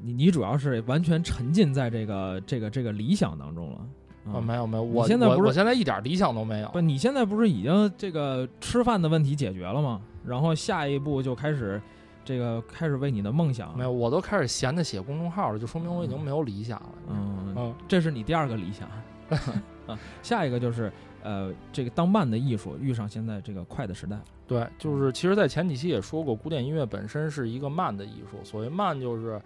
[0.01, 3.79] 你你主要是完全沉浸在这个这个这个理想当中了。
[4.25, 6.81] 啊，啊没有没有，我现在不是我我现在一点理想都没有不，。
[6.81, 10.01] 你现在不是已经这个吃饭的问题解决了吗？
[10.25, 11.83] 然后下一步就开始
[12.25, 16.93] 这个开始为你的梦想没有，我都开始闲的写公众号了，就说明我已经没有理想了。
[17.11, 18.89] 嗯，嗯，这是你第二个理想
[19.89, 19.99] 啊。
[20.23, 20.93] 下一个就是
[21.25, 24.17] 呃，这个当慢的艺术遇上现在这个快的时代。
[24.47, 28.39] 对，就是其实，在前几期也说过，古典音乐本身是一个慢的艺术。
[28.45, 29.41] 所谓慢，就是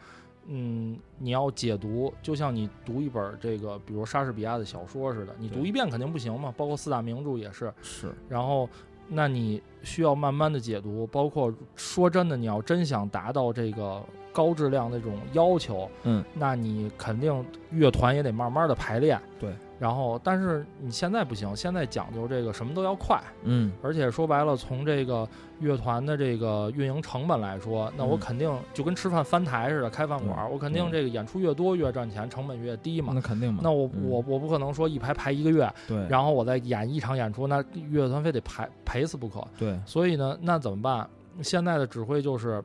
[0.48, 7.72] 嗯，你要解读，就像你读一本这个，比如莎士比亚的小说似的，你读一遍肯定不行嘛，包括四大名著也是。
[7.82, 8.68] 是，然后，
[9.08, 19.20] 那你需要慢慢的解读，包括说真的，你要真想达到这个高质量的这种要求，嗯，那你肯定乐团也得慢慢的排练。
[19.38, 19.50] 对。
[19.78, 25.28] 然后，但是你现在不行，现在讲究这个什么都要快，嗯，而且说白了，从这个
[25.60, 33.12] 乐团的这个运营成本来说，那我嗯肯定就跟吃饭翻台似的，开饭馆儿，我肯定这个演出越多越赚钱，成本越低嘛。
[33.14, 33.60] 那肯定嘛。
[33.62, 39.46] 那我嗯我我不可能说一排排一个月，对，然后我再演一场演出，那乐团非得排赔死不可。
[39.58, 41.08] 对，所以呢，那怎么办？
[41.42, 42.64] 现在的指挥就是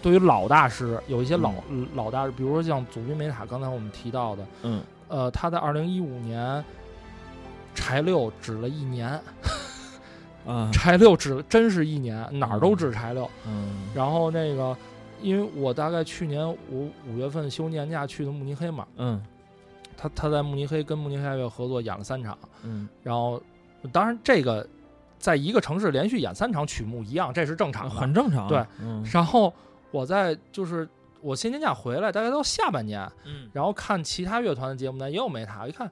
[0.00, 6.64] 对于老大师有一些老、嗯老大师，比如说像祖宾梅塔，刚才我们提到的，嗯呃，他在二零一五年
[7.74, 9.20] 柴六指了一年，
[10.46, 10.70] 啊。
[10.72, 13.28] 柴六指了真是一年，哪儿都指柴六。
[13.46, 13.88] 嗯。
[13.94, 14.76] 然后那个，
[15.20, 19.22] 因为我大概去年五五月份休年假去的慕尼黑嘛，嗯。
[20.00, 23.42] 他他在慕尼黑跟慕尼黑爱乐合作演了三场，嗯，然后
[23.90, 24.64] 当然这个
[25.18, 27.90] 在一个城市连续演三场曲目一样，这是正常的。
[27.90, 28.46] 很正常。
[28.46, 29.04] 对，嗯。
[29.12, 29.52] 然后
[29.90, 30.88] 我在就是
[31.20, 33.48] 我新年假回来，大概到下半年，嗯。
[33.52, 35.90] 然后看其他乐团的节目呢，也有没他，一看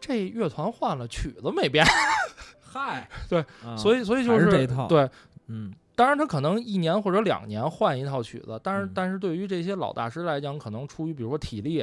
[0.00, 1.84] 这乐团换了，曲子没变，
[2.60, 5.08] 嗨，对啊，所以所以就还是这一套对。
[5.48, 5.72] 嗯。
[5.94, 8.92] 当然，他可能一年或者两年换一套曲子，但是、嗯。
[8.94, 11.82] 但是对于这些老大师来讲，可能出于比如说体力，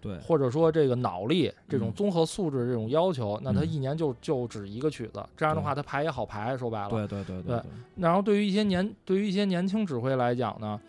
[0.00, 1.92] 对，或者说这个脑力这种嗯。
[1.92, 3.68] 综合素质这种要求，那他嗯。
[3.68, 6.88] 一年就就只一个曲子，这样的话他排也好排，说白了。
[6.88, 7.62] 对对对对。
[7.96, 10.80] 然后对于一些年对于一些年轻指挥来讲呢，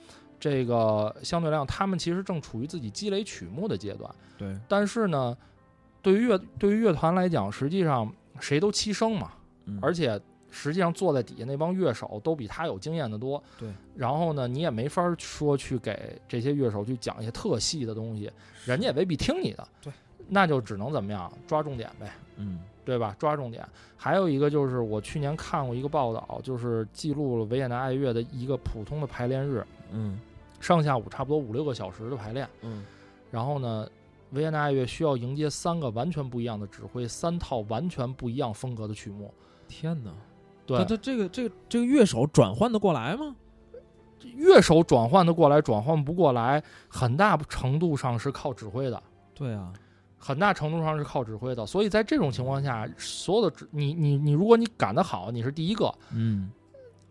[0.41, 4.09] 这个相对来讲，他们其实正处于自己积累曲目的阶段。
[4.39, 5.37] 对，但是呢，
[6.01, 9.33] 对于乐对于乐团来讲，实际上谁都七生嘛，
[9.65, 13.41] 嗯而且实际上坐在底下那帮乐手都比他有经验的多。
[13.59, 18.31] 对，然后呢，你也没法说去给这些乐手去讲一些特细的东西，
[18.65, 19.67] 人家也未必听你的。
[19.79, 19.93] 对，
[20.27, 22.11] 那就只能怎么样，抓重点呗。
[22.37, 23.15] 嗯对吧？
[23.19, 23.63] 抓重点。
[23.95, 30.19] 还有一个就是我去年看过一个报道，就是记录了维也纳爱乐的一个普通的排练日，嗯
[30.61, 32.47] 上下午差不多五六个小时的排练。
[32.61, 32.85] 嗯
[33.31, 33.87] 然后呢，
[34.31, 39.33] 维也纳爱乐需要迎接三个完全不一样的指挥，三套完全不一样风格的曲目。
[39.67, 40.11] 天哪，
[40.65, 43.35] 对他，这个这个这个乐手转换得过来吗？
[44.35, 49.01] 乐手转换的过来，转换不过来，很大程度上是靠指挥的。
[49.33, 49.71] 对啊，
[50.19, 56.51] 很大程度上是靠指挥的，所以在这种情况下，所有的指你你你，如果你赶得好，你是第一个，嗯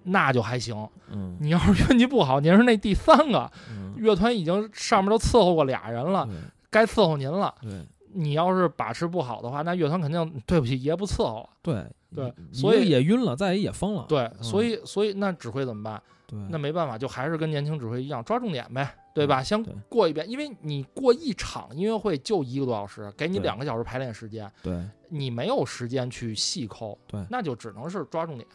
[0.05, 0.89] 那就还行。
[1.13, 6.35] 嗯你要是运气不好，您是那第三个，嗯，乐团已经上面都伺候过俩人了，对
[6.71, 7.55] 该伺候您了。
[7.63, 11.49] 对你要是把持不好的话，那乐团肯定对不起爷不伺候了。
[11.63, 11.85] 对
[12.15, 14.05] 对所以也晕了，再一也疯了。
[14.09, 16.03] 对，嗯所以所以那指挥怎么办？
[16.27, 19.43] 对，那没办法，就还是跟年轻指挥一样，抓重点呗，对吧？
[19.43, 24.81] 先过一遍，因为你过一场音乐会就一个多小时，给你两个小时排练时间，对。
[25.13, 27.21] 你没有时间去细抠，对。
[27.29, 28.47] 那就只能是抓重点。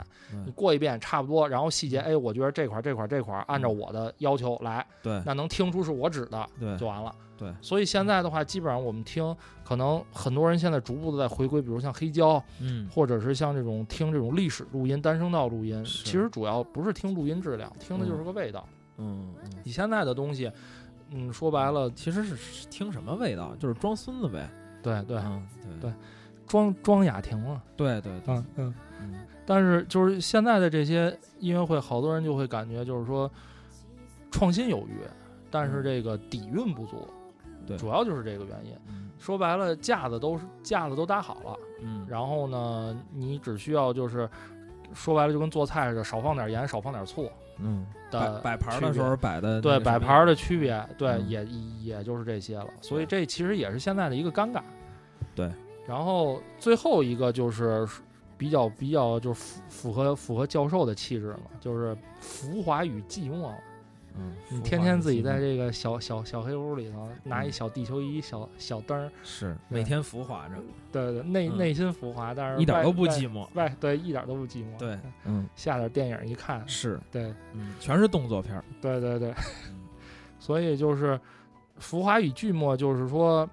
[0.46, 5.22] 你过一遍差不多，然后细节，哎，我觉得这块儿这块儿这块儿按照我的要求来，对。
[5.26, 7.14] 那能听出是我指的对就完了。
[7.38, 7.54] 对。
[7.62, 12.90] 所以现在的话，基本上我们听，可能很多人现在逐步的在回归，比如像黑胶，嗯。
[12.90, 18.66] 或者是像这种听这种历史录音、单声道录音，其实主要不是听录音质量，听的就是个味道。
[18.70, 20.52] 嗯嗯，你现在的东西，
[21.12, 24.50] 嗯，说白了，其实是听什么味道，就是装孙子呗。
[24.82, 25.48] 对对，嗯
[25.80, 25.90] 对。
[25.90, 25.94] 对
[26.48, 28.76] 装装雅婷了，对对对，嗯嗯。
[29.02, 29.14] 嗯。
[29.48, 33.30] 但是就是现在的这些音乐会，好多人就会感觉就是说
[34.30, 35.00] 创新有余，
[35.50, 37.08] 但是这个底蕴不足，
[37.66, 38.78] 对主要就是这个原因。
[38.88, 39.10] 嗯。
[39.18, 44.30] 说白了，架子都是架子都搭好了，嗯，然后呢，你只需要就是
[44.94, 51.46] 说白了就跟做菜似的，少放点盐，少放点醋嗯的摆摆盘儿的时候摆的对摆盘儿的区别，对，嗯也
[51.82, 52.68] 也就是这些了。
[52.82, 54.62] 所以这其实也是现在的一个尴尬。
[55.34, 55.52] 对，
[55.88, 57.88] 然后最后一个就是
[58.38, 63.52] 比较比较就是符符合符合教授的气质嘛，就是浮华与寂寞。
[64.18, 70.56] 嗯，你天天自己在这这个小小小黑屋里头拿一小地球仪、小小灯儿，是每天浮华着，
[70.92, 71.58] 对对，内嗯。
[71.58, 73.48] 内心浮华，但是一点都不寂寞。
[73.54, 74.78] 外对，一点都不寂寞。
[74.78, 77.34] 对，嗯下点电影一看，是，对。
[77.54, 78.64] 嗯，全是动作片儿。
[78.82, 79.32] 对对对，
[79.68, 79.82] 嗯。
[80.40, 81.20] 所以就是
[81.78, 83.50] 浮华与寂寞，就是说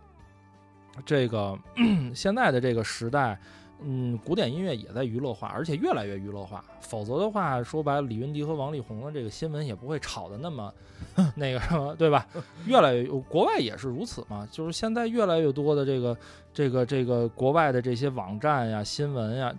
[1.05, 1.59] 这个
[2.15, 3.39] 现在的这个时代，
[3.85, 6.65] 嗯，古典音乐也在娱乐化，而且越来越娱乐化。
[6.81, 10.73] 否则的话，说白了，李云迪和王力宏的这个新闻也不会炒的那么
[11.37, 12.27] 那个什么，对吧？
[12.67, 16.17] 越来越国外也是如此嘛，就是现在越来越多的这个
[16.53, 19.53] 这个这个国外的这些网站呀、新闻呀，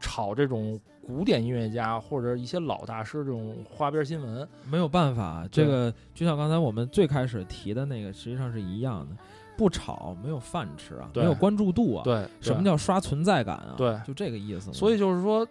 [0.00, 4.48] 炒这种古典音乐家或者一些老大师这种花边新闻。
[4.68, 9.16] 没有办法，这个就像刚才我们最开始提的那个，实际上是一样的。
[9.56, 13.74] 不炒没有饭吃啊，对没有关注度啊。，对，什么叫刷存在感啊？
[13.76, 14.72] 对就这个意思。
[14.72, 15.46] 所以就是说，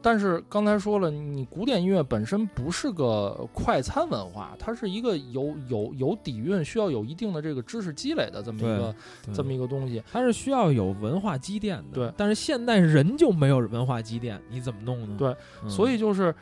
[0.00, 8.94] 但是刚才说了，你古典音乐本身不是个快餐文化，它是一个有有有底蕴，需要有一定的这个知识积累的这么一个
[9.32, 10.02] 这么一个东西。
[10.10, 11.94] 它是需要有文化积淀的。
[11.94, 15.14] 对但是现代人就没有文化积淀，你怎么弄呢？
[15.16, 16.34] 对嗯，所以就是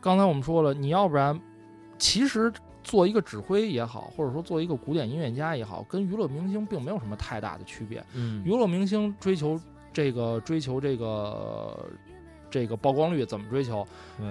[0.00, 1.40] 刚才我们说了，你要不然，
[1.98, 2.52] 其实
[2.82, 8.04] 做一个指挥也好，或者说做一个古典音乐家也好，跟娱乐明星并没有什么太大的区别。
[8.14, 9.60] 嗯娱乐明星追求
[9.92, 11.86] 这个追求这个
[12.50, 13.86] 这个曝光率怎么追求，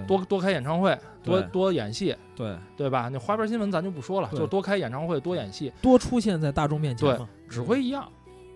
[0.08, 3.10] 多多开演唱会，多多演戏，对对吧？
[3.12, 8.08] 那花边新闻咱就不说了，就多开演唱会，多演戏，多出现在大众面前对，指挥一样，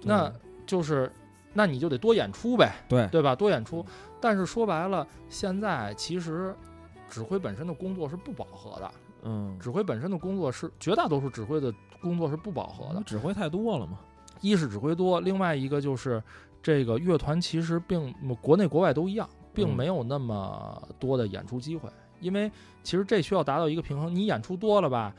[0.03, 0.31] 那
[0.67, 1.11] 就是
[1.53, 3.35] 那你就得多演出呗，对对吧？
[3.35, 3.83] 多演出。
[4.19, 6.53] 但是说白了，现在其实
[7.09, 8.91] 指挥本身的工作是不饱和的，
[9.25, 13.01] 嗯，指挥本身的工作是绝大多数指挥的工作是不饱和的。
[13.03, 13.99] 指挥太多了嘛，
[14.39, 16.21] 一是指挥多，另外一个就是
[16.61, 22.51] 这个乐团其实并国内国外都一样，并嗯没有那么多的演出机会，因为
[22.83, 24.13] 其实这需要达到一个平衡。
[24.13, 25.11] 你演出多了吧，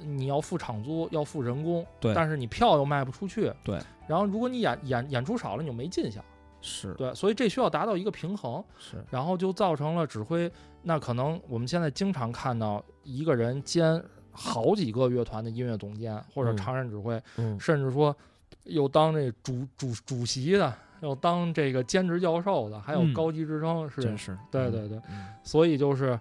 [0.00, 3.80] 你要付场租，要付人工，对但是你票又卖不出去，对。
[4.08, 6.22] 然后如果你演演演出少了，你就没进项，
[6.64, 6.94] 是。
[6.94, 10.50] 对，所以这需要达到一个平衡，是，然后就造成了指挥，
[10.82, 14.02] 那可能我们现在经常看到一个人兼
[14.32, 16.56] 好几个乐团的音乐总监或者嗯。
[16.56, 17.22] 常任指挥。
[17.36, 17.60] 嗯。
[17.60, 18.16] 甚至说
[18.64, 23.12] 又当这主主主席的，又当这个兼职教授的，还有嗯。
[23.12, 25.26] 高级职称是，真是，嗯对对对，嗯。
[25.42, 26.18] 所以就是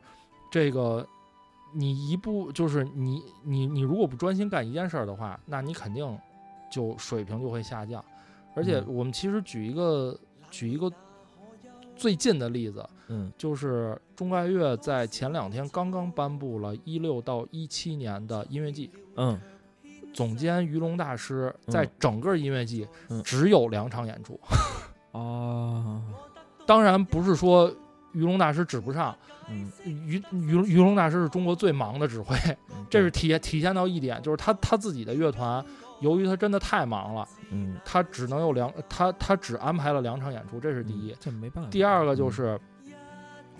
[0.51, 1.07] 这个，
[1.73, 6.19] 你一步就是你你你如果不专心干一件事儿的话，那你肯定
[6.69, 8.03] 就水平就会下降。
[8.55, 8.95] 而且嗯。
[8.95, 10.15] 我们其实举一个
[10.53, 10.91] 举一个
[11.95, 13.33] 最近的例子，嗯。
[13.35, 18.91] 就是中外乐在前两天刚刚颁布了一六到一七年的音乐季。
[19.15, 19.39] 嗯。
[20.13, 21.71] 总监于龙大师嗯。
[21.71, 23.21] 在整个音乐季嗯。
[23.23, 24.39] 只有两场演出，
[25.11, 25.99] 啊，
[26.67, 27.73] 当然不是说
[28.11, 29.15] 于龙大师指不上，
[29.49, 32.37] 嗯，于于于龙大师是中国最忙的指挥，
[32.69, 35.65] 嗯这是体现体现到一点，就是他他自己的乐团，
[36.03, 41.11] 由于他真的太忙了，嗯他只能有两他他只安排了两场演出，这是第一。
[41.13, 41.69] 嗯这没办法。
[41.71, 42.59] 第二个就嗯是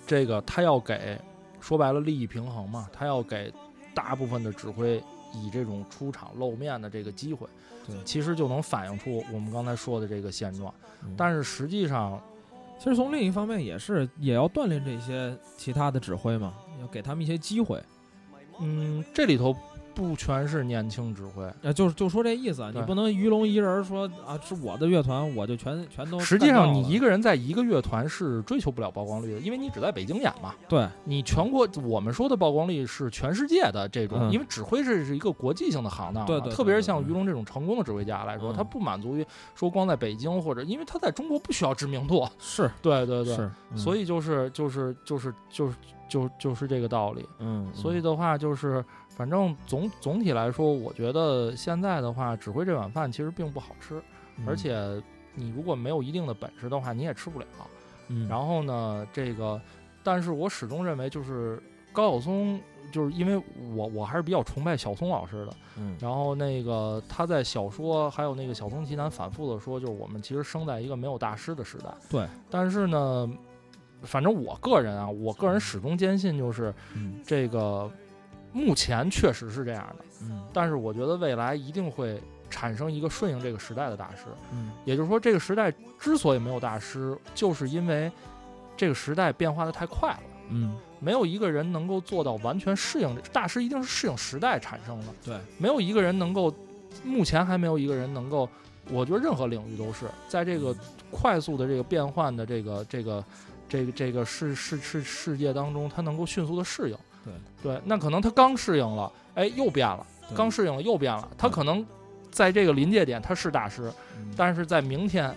[0.06, 1.18] 这个他要给
[1.62, 3.52] 说白了利益平衡嘛，他要给
[3.96, 5.02] 大部分的指挥
[5.34, 7.48] 以这种出场露面的这个机会，
[7.88, 10.74] 对其实就能反映出我们刚才说的这个现状。
[11.04, 12.22] 嗯但是实际上，
[12.78, 17.82] 其实从另一方面也是也要锻炼这些其他的指挥嘛，要给他们一些机会。
[18.60, 19.56] 嗯，这里头
[19.94, 21.44] 不全是年轻指挥。
[21.62, 26.20] 呃，就是就说这意思啊，你不能鱼龙一人说啊，是我的乐团，我就全全都。
[26.20, 30.54] 实际上，你一个人在一个乐团是追求不了曝光率的，因为你只在北京演嘛。
[30.68, 39.26] 对你全国我们说的曝光率是全世界的这种，嗯因为指挥是是一个国际性的行当嘛，对对对特别是像于龙这种成功的指挥家来说，嗯他不满足于
[39.56, 42.28] 说光在北京或者，因为他在中国不需要知名度。
[42.39, 45.76] 是对对对，是，嗯所以就是就是就是就是
[46.08, 47.28] 就就是这个道理。
[47.39, 48.84] 嗯，所以的话，就是
[49.16, 54.01] 反正总总体来说，我觉得现在的话，指挥这碗饭其实并不好吃，
[54.38, 55.01] 嗯而且
[55.36, 57.45] 你如果没有一定的本事的话，你也吃不了。
[58.09, 59.59] 嗯，然后呢，这个，
[60.03, 61.61] 但是我始终认为，就是
[61.91, 62.59] 高晓松，
[62.91, 63.41] 就是因为
[63.76, 65.53] 我我还是比较崇拜小松老师的。
[65.78, 71.86] 嗯然后那个他在小说还有那个小松奇谈反复的说，就是我们其实生在一个没有大师的时代。
[72.09, 73.28] 对，但是呢，
[74.01, 77.89] 反正我个人啊，我个人始终坚信，就是嗯这个
[78.54, 84.28] 目前确实是这样的，嗯但是我觉得未来一定会产生一个顺应这个时代的大师。
[84.51, 88.12] 嗯也就是说，这个时代之所以没有大师，就是因为
[88.78, 93.16] 这个时代变化的太快了，嗯，没有一个人能够做到完全适应。
[93.32, 96.54] 大师一定是适应时代产生的，对，没有一个人能够，
[97.04, 98.47] 目前还没有一个人能够。
[98.91, 100.76] 我觉得任何领域都是在这个
[101.10, 103.24] 快速的这个变换的这个这个
[103.70, 106.97] 这个这个世世世世界当中，他能够迅速的适应。
[107.24, 107.34] 对。
[107.61, 110.05] 对，那可能他刚适应了，哎，又变了，
[110.36, 111.86] 刚适应了又变了，他可能
[112.30, 114.34] 在这个临界点他是大师，嗯。
[114.36, 115.34] 但是在明天，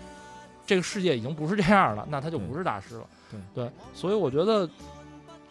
[0.67, 3.07] 这个世界已经不是这样了，那他就不是大师了。
[3.55, 4.69] 对所以我觉得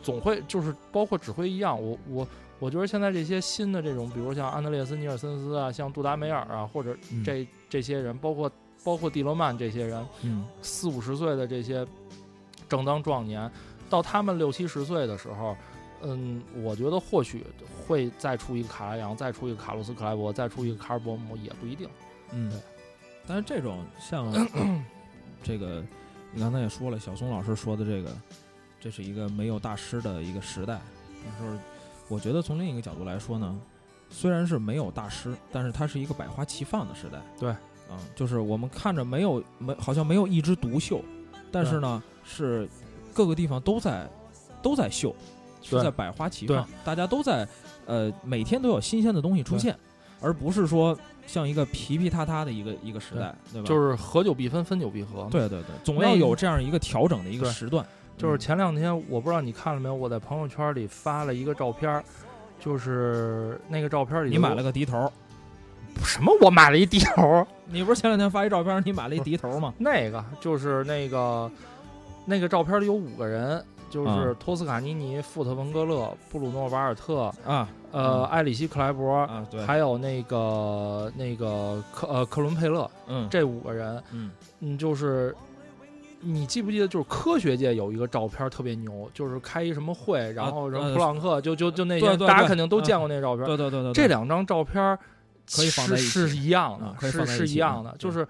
[0.01, 2.27] 总会就是包括指挥一样，我我
[2.59, 7.23] 我觉得现在这些新的这种，比如像安德烈斯·尼尔森斯啊，像杜达梅尔啊，或者嗯。
[7.23, 8.51] 这、这些人，包括
[8.83, 10.45] 包括蒂勒曼这些人，嗯。
[10.61, 11.87] 四五十岁的这些
[12.67, 13.49] 正当壮年，
[13.89, 15.55] 到他们六七十岁的时候。
[16.07, 17.43] 嗯，我觉得或许
[17.87, 21.89] 会再出一个卡拉扬，再出一个卡洛斯·克莱伯，再出一个卡尔伯姆，也不一定。
[22.31, 22.59] 嗯对，
[23.25, 24.31] 但是这种像
[25.41, 25.83] 这个，
[26.31, 28.11] 你刚才也说了，小松老师说的这个，
[28.79, 30.79] 这是一个没有大师的一个时代。
[31.39, 31.57] 就是
[32.07, 33.59] 我觉得从另一个角度来说呢，
[34.09, 37.19] 虽然是没有大师，但是它是一个百花齐放的时代。
[37.39, 37.49] 对，
[37.89, 41.03] 嗯、就是我们看着没有没好像没有一枝独秀，
[41.51, 42.69] 但是呢是
[43.11, 44.07] 各个地方都在
[44.61, 45.15] 都在秀，
[45.69, 47.47] 是在百花齐放，大家都在
[47.85, 49.75] 呃每天都有新鲜的东西出现，
[50.21, 53.67] 而不是说像一个皮皮塌塌的一个一个时代，对吧？
[53.67, 57.85] 就是合久必分，分久必合。，对对对，总要有这样一个调整的一个时段。
[58.17, 62.01] 就是嗯前两天我不知道你看了没有，我在朋友圈里发了一个照片，
[62.59, 65.11] 就是那个照片里你买了个笛头，
[66.03, 66.31] 什么？
[66.41, 69.73] 我买了一笛头， 你不是前两天发一照片，你买了一笛头吗？
[69.79, 71.51] 那个就是那个
[72.25, 74.35] 那个照片里有五个人，就是啊。
[74.39, 78.25] 托斯卡尼尼、富特文格勒、布鲁诺瓦尔特，啊呃，嗯。
[78.25, 83.27] 埃里希克莱伯，啊，对，还有那个那个克呃克伦佩勒，嗯。
[83.29, 84.31] 这五个人，嗯。
[84.59, 85.35] 嗯，就是
[86.21, 92.83] 你记不记得，就是科学界有一个照片特别牛，就是开一什么会，然后什么呃普朗克，就就就那些，大家肯定都嗯。
[92.83, 93.45] 见过那照片。
[93.45, 94.97] 对对对对，这两张照片
[95.55, 97.91] 可以放在一起是是一样的，是是一样的。
[97.91, 98.27] 嗯就是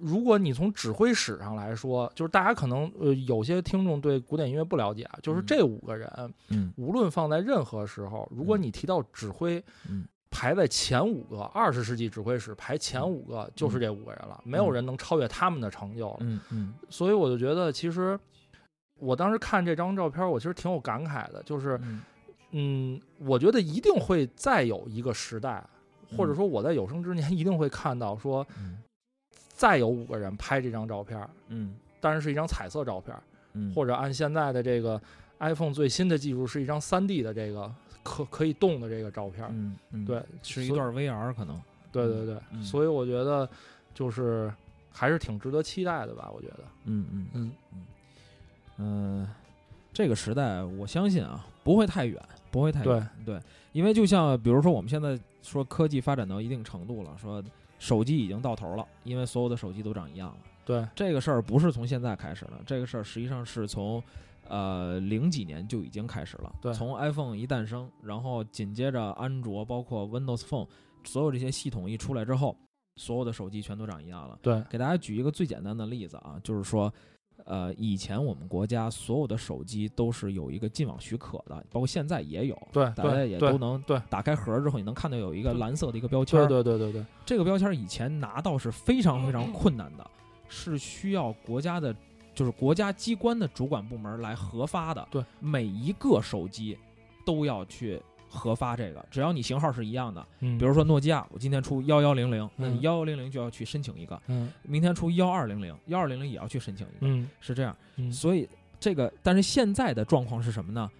[0.00, 5.44] 如果你从指挥史上来说，就是大家可能呃有些听众对古典音乐不了解啊，就是嗯。
[5.46, 6.72] 这五个人，嗯。
[6.76, 8.62] 无论放在任何时候，如果嗯。
[8.62, 10.04] 你提到指挥，嗯。
[10.30, 16.16] 排在前五个，二十世纪指挥史排前五个就是这五个人了，没有人能超越他们的成就了。
[16.20, 16.74] 嗯嗯。
[16.88, 18.18] 所以我就觉得，其实
[18.98, 22.02] 我当时看这张照片，我其实挺有感慨的，就是嗯。
[22.52, 25.64] 嗯，我觉得一定会再有一个时代，
[26.16, 28.78] 或者说我在有生之年一定会看到说，嗯
[29.60, 31.74] 再有五个人拍这张照片，嗯。
[32.00, 33.14] 当然是一张彩色照片，
[33.52, 34.98] 嗯，或者按现在的这个
[35.38, 37.70] iPhone 最新的技术，是一张3 D 的这个
[38.02, 39.46] 可可以动的这个照片。
[39.50, 40.06] 嗯嗯。
[40.06, 41.60] 对，是一段 VR 可能，
[41.92, 42.62] 对对对，嗯。
[42.62, 43.46] 所以我觉得
[43.92, 44.50] 就是
[44.90, 46.60] 还是挺值得期待的吧，我觉得。
[46.86, 47.52] 嗯嗯嗯。
[48.78, 49.28] 嗯，
[49.92, 52.18] 这个时代我相信啊不会太远，
[52.50, 52.94] 不会太对。
[52.94, 53.40] 远，对，
[53.72, 57.44] 因为就像比如说我们现在说科技发展到一定程度了，说
[57.80, 60.36] 手机已经到头了，因为所有的手机都长一样了。
[60.64, 64.00] 对这个事儿不是从现在开始的，这个事儿实际上是从
[64.46, 66.54] 呃零几年就已经开始了。
[66.60, 70.68] 对从 iPhone 一诞生，然后紧接着安卓，包括 Windows Phone，
[71.02, 72.56] 所有这些系统一出来之后，
[72.96, 74.38] 所有的手机全都长一样了。
[74.42, 76.92] 对给大家举一个最简单的例子啊，就是说，
[77.50, 86.46] 呃，以前我们国家所有的手机都是有一个进网许可的，包括现在也有，对大家也都能对打开盒之后，你能看到有一个蓝色的一个标签儿。
[86.46, 90.08] 对对对对对这个标签儿以前拿到是非常非常困难的，
[90.48, 91.92] 是需要国家的，
[92.36, 95.08] 就是国家机关的主管部门来核发的。
[95.10, 96.78] 对，每一个手机
[97.26, 98.00] 都要去
[98.30, 107.76] 核发这个，只要你型号是一样的，嗯，比如说诺基亚，我今天出幺幺零零，那幺幺零零就要去申请一个，嗯明天出幺二零零，幺二零零也要去申请一个，嗯是这样。
[107.96, 110.90] 嗯所以这个，但是现在的状况是什么呢？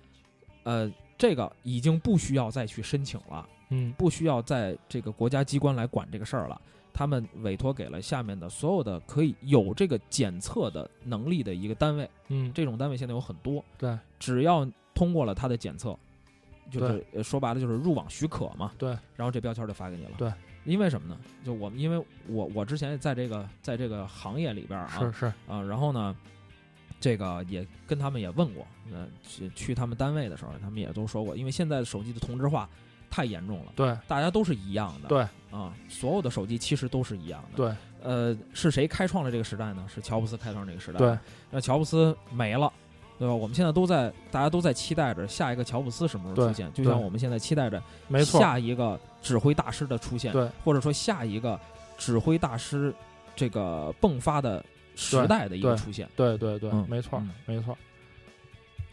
[0.64, 3.48] 呃，这个已经不需要再去申请了。
[3.70, 6.60] 嗯不需要在这个国家机关来管这个事儿了。
[6.92, 15.96] 他们委托给了下面的所有的可以有这个检测的能力的一个单位，嗯，这种单位现在有很多，对只要通过了他的检测，
[16.70, 20.32] 就是说白了就是入网许可嘛，对，然后这标签就发给你了，对。
[20.66, 21.18] 因为什么呢？
[21.42, 21.96] 就我们，因为
[22.26, 26.14] 我我之前在这个在这个行业里边儿啊是是，啊，然后呢，
[27.00, 32.68] 这个也跟他们也问过，呃，去去他们单位的时候，他们也都说过，因为现在手机的同质化
[33.08, 39.86] 太严重了，对大家都是一样的，对啊，所有的手机其实都是一样的。，对呃，是谁开创了这个时代呢？
[39.88, 40.98] 是乔布斯开创这个时代。
[40.98, 41.18] 对，
[41.50, 42.70] 那乔布斯没了，
[43.20, 43.34] 对吧？
[43.34, 51.60] 我们现在都在，大家都在期待着下一个乔布斯什么时候出现，就像我们现在期待着没错，下一个指挥大师的出现，对或者说下一个
[51.98, 52.94] 指挥大师
[53.36, 54.64] 这个迸发的
[54.96, 56.08] 时代的一个出现。
[56.16, 57.76] 对对对嗯，没错嗯没错，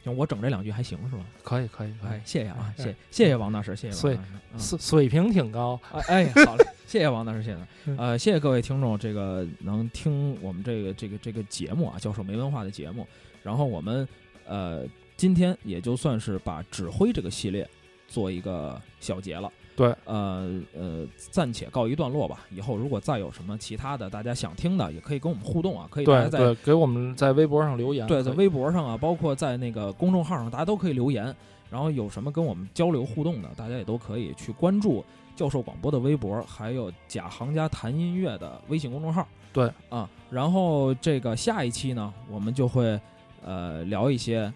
[0.04, 1.24] 行我整这两句还行是吧？
[1.42, 4.30] 可以可以可哎以，，谢谢啊，哎谢谢谢谢王大师，谢谢王大师。
[4.54, 7.58] 嗯水水平挺高，哎哎，好嘞，谢谢王大师，谢谢。
[7.86, 13.08] 嗯呃，谢谢各位听众，这个能听我们这个这个这个节目啊，教授没文化的节目。
[13.48, 14.06] 然后我们
[14.46, 14.84] 呃，
[15.16, 17.66] 今天也就算是把指挥这个系列
[18.10, 19.50] 做一个小结了。
[19.74, 22.46] 对，呃呃，暂且告一段落吧。
[22.52, 31.34] 以后如果再有什么其他的大家想听的，也可以跟我们互动啊，可以大家在给我们在微博上留言，对，在微博上啊，包括在那个公众号上，大家都可以留言。
[31.70, 35.06] 然后有什么跟我们交流互动的，大家也都可以去关注
[35.38, 39.26] 教授广播的微博，还有假行家谈音乐的微信公众号。
[39.54, 43.00] 对啊，然后这个下一期呢，我们就会
[43.44, 44.52] 呃聊一些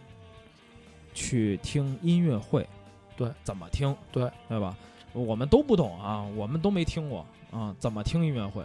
[1.13, 2.67] 去听音乐会，
[3.15, 4.75] 对，怎么听，对对吧？
[5.13, 8.63] 我们都不懂啊，我们都没听过啊，怎么听音乐会？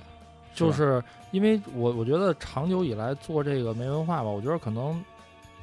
[0.54, 1.02] 就是
[1.32, 5.04] 因为我我觉得长久以来做这个没文化吧，我觉得可能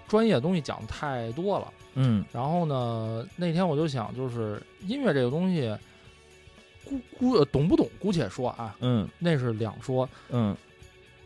[0.07, 1.73] 专业的东西讲得太多了。
[1.95, 5.75] 嗯然后呢，那天我就想，就是音乐这个东西，
[6.83, 10.07] 姑姑呃懂不懂姑且说啊，嗯那是两说。
[10.29, 10.55] 嗯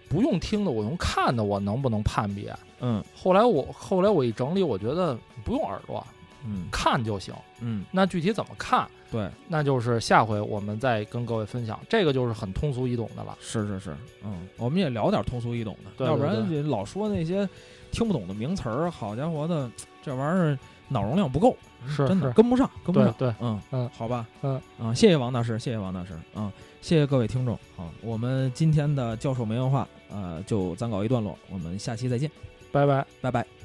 [0.10, 2.56] 不用听的，我用看的，我能不能判别？
[2.80, 6.06] 嗯后来我后来我一整理，我觉得不用耳朵
[6.46, 7.34] 嗯看就行。
[7.60, 9.30] 嗯，那具体怎么看，对。
[9.48, 11.80] 那就是下回我们再跟各位分享。
[11.90, 13.36] 这个就是很通俗易懂的了。
[13.42, 17.48] 是是是，嗯，我们也聊点通俗易懂的，对要不然老说那些
[17.92, 19.70] 听不懂的名词儿，好家伙的，
[20.04, 20.58] 这玩意儿
[20.88, 21.58] 脑容量不够，
[21.88, 23.14] 是真的跟不上，跟不上。
[23.40, 27.58] 嗯嗯好吧，嗯啊，谢谢王大师，谢谢王大师，啊，谢谢各位听众。
[27.76, 32.30] 好，我们今天的教授没文化，呃，就暂告一段落，我们下期再见。
[32.72, 33.06] 拜拜。
[33.22, 33.57] 拜拜。